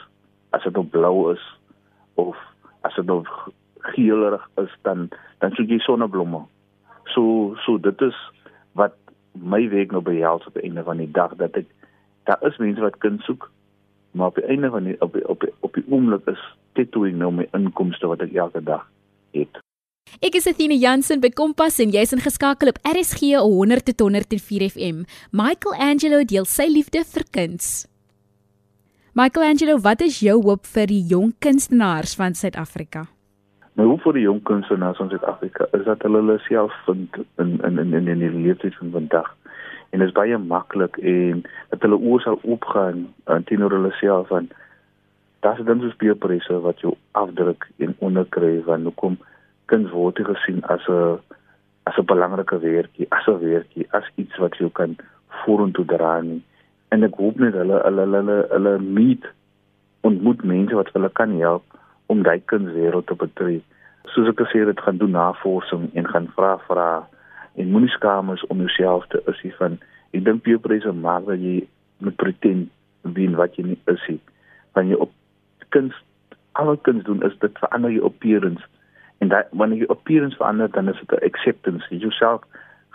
As 0.50 0.64
dit 0.64 0.74
nou 0.74 0.86
blou 0.86 1.32
is 1.34 1.44
of 2.16 2.38
as 2.82 2.96
dit 2.96 3.06
nou 3.06 3.24
geelerig 3.80 4.50
is 4.58 4.74
dan 4.82 5.10
dan 5.40 5.52
soek 5.52 5.70
jy 5.70 5.80
sonneblomme. 5.80 6.42
So 7.04 7.56
so 7.66 7.78
dit 7.78 8.02
is 8.02 8.18
wat 8.72 8.94
my 9.34 9.70
week 9.70 9.92
nou 9.92 10.02
behels 10.02 10.46
op 10.46 10.54
die 10.54 10.64
einde 10.64 10.84
van 10.84 10.98
die 10.98 11.12
dag 11.12 11.36
dat 11.36 11.56
ek 11.56 11.68
daar 12.24 12.42
is 12.42 12.58
mense 12.58 12.82
wat 12.82 12.98
kan 12.98 13.20
soek 13.20 13.52
maar 14.16 14.32
op 14.32 14.40
die 14.40 14.48
einde 14.48 14.72
van 14.72 14.88
die 14.88 14.96
op 15.04 15.14
die, 15.14 15.28
op 15.28 15.44
die, 15.44 15.52
op 15.60 15.78
die 15.78 15.86
oomblik 15.92 16.28
is 16.32 16.42
tattooing 16.80 17.20
nou 17.20 17.32
my 17.36 17.48
inkomste 17.58 18.08
wat 18.12 18.24
ek 18.26 18.34
elke 18.34 18.64
dag 18.64 18.88
het 19.36 19.62
Ek 20.24 20.38
is 20.38 20.46
Athena 20.48 20.78
Jansen 20.80 21.20
by 21.20 21.32
Kompas 21.34 21.80
en 21.84 21.92
jy's 21.92 22.14
ingeskakel 22.16 22.72
op 22.72 22.78
RSG 22.88 23.36
100 23.42 23.84
tot 23.90 24.06
104 24.06 24.70
FM. 24.70 25.02
Michael 25.36 25.76
Angelo 25.82 26.22
deel 26.24 26.46
sy 26.48 26.70
liefde 26.72 27.02
vir 27.10 27.26
kuns. 27.36 27.88
Michael 29.18 29.50
Angelo, 29.50 29.78
wat 29.80 30.02
is 30.06 30.22
jou 30.24 30.38
hoop 30.44 30.70
vir 30.76 30.88
die 30.92 31.02
jong 31.10 31.34
kunstenaars 31.44 32.16
van 32.20 32.38
Suid-Afrika? 32.38 33.06
My 33.76 33.84
hoop 33.90 34.06
vir 34.06 34.18
die 34.20 34.26
jong 34.26 34.42
kunstenaars 34.48 35.02
van 35.02 35.12
Suid-Afrika 35.12 35.68
is 35.76 35.84
dat 35.88 36.04
hulle 36.08 36.22
hulle 36.22 36.38
self 36.48 36.76
vind 36.86 37.16
in 37.42 37.58
in 37.68 37.80
in 37.84 37.94
in, 37.96 38.20
die 38.24 38.32
leefwyse 38.32 38.80
van 38.80 38.92
vandag. 38.92 39.30
En 39.96 40.02
dit 40.02 40.10
is 40.10 40.16
baie 40.16 40.38
maklik 40.38 40.98
en 41.00 41.46
dat 41.72 41.86
hulle 41.86 41.96
oë 41.96 42.24
sal 42.26 42.42
oopgaan 42.44 43.06
uh, 43.32 43.38
teenoor 43.48 43.78
hulle 43.78 43.92
self 43.96 44.28
van 44.28 44.50
daar's 45.46 45.62
dan 45.64 45.80
so 45.80 45.88
'n 45.88 46.02
peerpresse 46.02 46.60
wat 46.66 46.82
jou 46.84 46.92
afdruk 47.12 47.70
en 47.78 47.96
onderkry 48.08 48.60
van 48.66 48.84
hoekom 48.84 49.16
kuns 49.72 49.92
word 49.92 50.20
gesien 50.32 50.60
as 50.76 50.84
'n 50.90 51.20
as 51.88 51.98
'n 51.98 52.10
belangrike 52.12 52.60
werkie, 52.60 53.08
as 53.10 53.28
'n 53.28 53.40
werkie, 53.40 53.88
as 53.92 54.04
iets 54.16 54.36
wat 54.38 54.58
jy 54.58 54.70
kan 54.74 54.98
vorentoe 55.46 55.86
dra 55.86 56.22
nie. 56.22 56.44
En 56.90 57.04
ek 57.04 57.16
hoop 57.16 57.40
net 57.40 57.54
hulle 57.54 57.80
hulle 57.88 58.06
hulle 58.18 58.38
hulle 58.52 58.80
meet 58.80 59.24
ontmoet 60.02 60.44
mense 60.44 60.76
wat 60.76 60.92
hulle 60.94 61.10
kan 61.10 61.40
help 61.40 61.64
om 62.06 62.24
daai 62.24 62.42
kunswêreld 62.52 63.08
te 63.08 63.16
betree. 63.16 63.64
Soos 64.04 64.28
ek 64.28 64.40
gesê 64.44 64.68
het, 64.68 64.80
gaan 64.80 64.98
doen 64.98 65.12
navorsing 65.12 65.90
en 65.94 66.08
gaan 66.08 66.28
vra 66.36 66.58
vra 66.68 67.08
en 67.56 67.72
moenie 67.72 67.92
skaam 67.94 68.32
is 68.34 68.46
om 68.48 68.64
jouself 68.64 69.08
te 69.08 69.22
is 69.32 69.44
van 69.60 69.78
ek 70.16 70.24
dink 70.26 70.44
peer 70.44 70.60
pressure 70.60 70.94
maak 70.94 71.26
dat 71.30 71.40
jy 71.40 71.62
moet 72.04 72.16
pretend 72.22 72.70
wees 73.16 73.36
wat 73.40 73.56
jy 73.58 73.66
nie 73.72 73.80
is 73.92 74.04
nie. 74.10 74.20
Wanneer 74.74 74.96
jy 74.96 75.02
op 75.08 75.12
kuns 75.76 75.96
alle 76.60 76.78
kuns 76.88 77.04
doen 77.04 77.24
is 77.28 77.36
dit 77.40 77.64
verander 77.64 77.92
jou 77.92 78.06
appearance. 78.08 78.64
En 79.20 79.32
dat 79.32 79.52
wanneer 79.52 79.84
jou 79.84 79.90
appearance 79.92 80.38
verander 80.40 80.72
dan 80.72 80.90
is 80.90 81.00
dit 81.04 81.24
acceptance. 81.24 81.88
Jy 81.90 82.00
jouself 82.08 82.44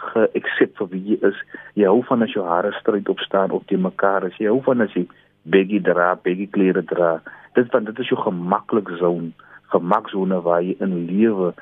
ge-accept 0.00 0.78
vir 0.80 0.88
wie 0.94 1.02
jy 1.12 1.18
is. 1.28 1.42
Jy 1.76 1.88
hou 1.88 2.00
van 2.08 2.24
as 2.24 2.32
jou 2.32 2.46
hare 2.46 2.72
stryd 2.80 3.08
op 3.12 3.20
staan 3.20 3.52
op 3.52 3.66
die 3.68 3.80
mekaar. 3.80 4.24
As 4.24 4.38
jy 4.40 4.48
hou 4.48 4.62
van 4.64 4.80
as 4.86 4.96
jy 4.96 5.04
baggy 5.42 5.80
dra 5.80 6.14
baggy 6.24 6.48
klere 6.52 6.82
dra 6.84 7.18
dit 7.56 7.70
van 7.70 7.84
dit 7.84 7.98
is 7.98 8.08
jou 8.08 8.20
gemaklik 8.20 8.88
zone 9.00 9.30
gemaksone 9.72 10.40
waar 10.44 10.62
jy 10.62 10.76
in 10.84 11.06
lewe 11.06 11.52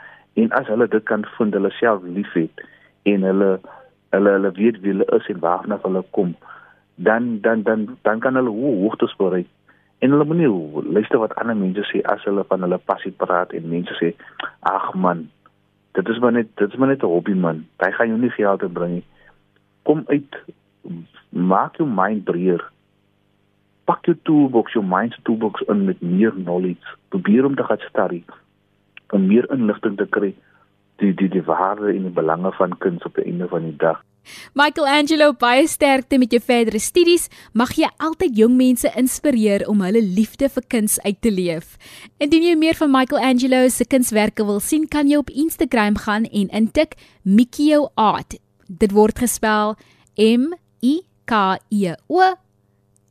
en 0.41 0.51
as 0.59 0.67
hulle 0.67 0.89
dit 0.89 1.05
kan 1.11 1.25
vind 1.37 1.55
hulle 1.55 1.71
self 1.79 2.03
liefhet 2.03 2.65
en 3.11 3.27
hulle 3.31 3.51
hulle 4.15 4.31
hulle 4.37 4.53
weet 4.61 4.81
wie 4.83 4.93
hulle 4.95 5.09
is 5.19 5.29
en 5.33 5.41
waarna 5.45 5.79
hulle 5.83 6.05
kom 6.17 6.35
dan 6.99 7.41
dan 7.41 7.63
dan 7.63 7.99
dan 8.03 8.19
kan 8.21 8.35
hulle 8.35 8.51
hoe 8.51 8.75
hoogtes 8.77 9.17
bereik. 9.17 9.47
En 9.99 10.11
hulle 10.11 10.25
moenie 10.25 10.83
luister 10.93 11.19
wat 11.19 11.35
ander 11.35 11.57
mense 11.57 11.85
sê 11.91 12.03
as 12.03 12.25
hulle 12.27 12.45
van 12.49 12.63
hulle 12.67 12.79
passie 12.91 13.13
praat 13.13 13.53
en 13.53 13.69
mense 13.71 13.95
sê 14.01 14.15
ag 14.61 14.95
man 14.95 15.29
dit 15.99 16.09
is 16.09 16.19
maar 16.19 16.33
net 16.33 16.51
dit 16.55 16.73
is 16.73 16.79
maar 16.79 16.89
net 16.89 17.03
'n 17.03 17.15
hobby 17.15 17.35
man. 17.35 17.67
Hy 17.79 17.91
gaan 17.91 18.09
jou 18.09 18.19
nie 18.19 18.31
geld 18.31 18.73
bring 18.73 18.93
nie. 18.93 19.07
Kom 19.83 20.03
uit 20.07 20.37
maak 21.29 21.77
jou 21.77 21.89
mind 21.89 22.25
breër. 22.25 22.63
Pak 23.85 24.05
jou 24.05 24.17
toolbox 24.23 24.73
jou 24.73 24.85
mind 24.85 25.17
toolbox 25.23 25.61
in 25.61 25.85
met 25.85 26.01
meer 26.01 26.33
knowledge. 26.33 26.97
Probeer 27.09 27.45
om 27.45 27.55
te 27.55 27.65
gaan 27.65 27.79
study 27.79 28.25
om 29.11 29.27
meer 29.27 29.51
inligting 29.51 29.97
te 29.97 30.07
kry 30.07 30.35
die 30.99 31.15
die 31.15 31.31
die 31.33 31.45
waarde 31.47 31.93
en 31.95 32.09
die 32.11 32.15
belange 32.15 32.53
van 32.59 32.79
kuns 32.79 33.05
op 33.07 33.15
die 33.15 33.27
einde 33.31 33.49
van 33.49 33.65
die 33.71 33.77
dag 33.77 34.03
Michelangelo, 34.55 35.33
baie 35.39 35.67
sterkte 35.69 36.19
met 36.19 36.33
jou 36.35 36.41
verdere 36.43 36.81
studies. 36.83 37.29
Mag 37.57 37.75
jy 37.79 37.89
altyd 38.03 38.37
jong 38.39 38.57
mense 38.59 38.91
inspireer 38.99 39.65
om 39.71 39.83
hulle 39.85 40.03
liefde 40.03 40.51
vir 40.53 40.67
kuns 40.75 40.99
uit 41.05 41.21
te 41.25 41.33
leef. 41.33 41.77
Indien 42.23 42.49
jy 42.51 42.57
meer 42.59 42.79
van 42.79 42.93
Michelangelo 42.95 43.65
se 43.73 43.87
kunswerke 43.89 44.47
wil 44.49 44.61
sien, 44.65 44.89
kan 44.89 45.09
jy 45.09 45.21
op 45.23 45.33
Instagram 45.33 45.99
gaan 46.05 46.29
en 46.29 46.51
intik 46.63 46.99
Mikio 47.23 47.89
Art. 47.97 48.39
Dit 48.69 48.93
word 48.93 49.19
gespel 49.19 49.77
M 50.19 50.53
I 50.85 51.01
K 51.29 51.57
E 51.73 51.95
O 52.09 52.35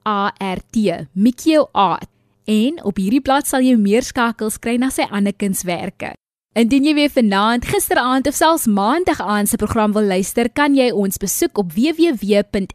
A 0.07 0.21
R 0.37 0.61
T. 0.71 1.07
Mikio 1.13 1.67
Art. 1.73 2.09
En 2.47 2.79
op 2.87 3.01
hierdie 3.01 3.23
blad 3.23 3.47
sal 3.47 3.65
jy 3.65 3.75
meer 3.75 4.05
skakels 4.07 4.55
kry 4.63 4.77
na 4.79 4.87
sy 4.93 5.03
ander 5.11 5.35
kunswerke. 5.35 6.13
Indien 6.57 6.87
jy 6.87 6.95
weer 6.97 7.11
vanaand, 7.13 7.67
gisteraand 7.69 8.25
of 8.25 8.33
selfs 8.33 8.65
maandag 8.65 9.21
aan 9.21 9.45
se 9.45 9.61
program 9.61 9.93
wil 9.93 10.09
luister, 10.09 10.49
kan 10.49 10.73
jy 10.73 10.89
ons 10.89 11.21
besoek 11.21 11.53
op 11.61 11.69
www.rsg.co.za, 11.75 12.65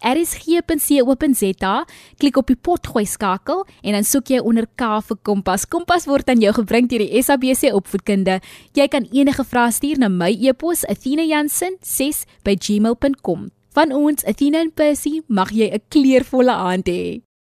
klik 2.23 2.39
op 2.39 2.47
die 2.47 2.55
potgooi 2.69 3.03
skakel 3.11 3.67
en 3.83 3.99
dan 3.99 4.07
soek 4.07 4.31
jy 4.31 4.39
onder 4.39 4.71
K 4.79 5.03
vir 5.09 5.19
Kompas. 5.27 5.67
Kompas 5.67 6.07
word 6.07 6.31
aan 6.31 6.39
jou 6.45 6.55
gebring 6.61 6.87
deur 6.93 7.03
die 7.03 7.19
SABC 7.19 7.75
Opvoedkunde. 7.75 8.39
Jy 8.79 8.87
kan 8.87 9.03
enige 9.11 9.43
vrae 9.51 9.75
stuur 9.75 9.99
na 9.99 10.07
my 10.07 10.31
e-pos 10.31 10.87
athena.jansen6@gmail.com. 10.87 13.51
Van 13.75 13.91
ons, 13.91 14.23
Athena 14.23 14.63
en 14.63 14.71
Percy, 14.71 15.27
mag 15.27 15.51
jy 15.51 15.75
'n 15.75 15.83
kleurvolle 15.91 16.55
aand 16.55 16.87
hê. 16.87 17.27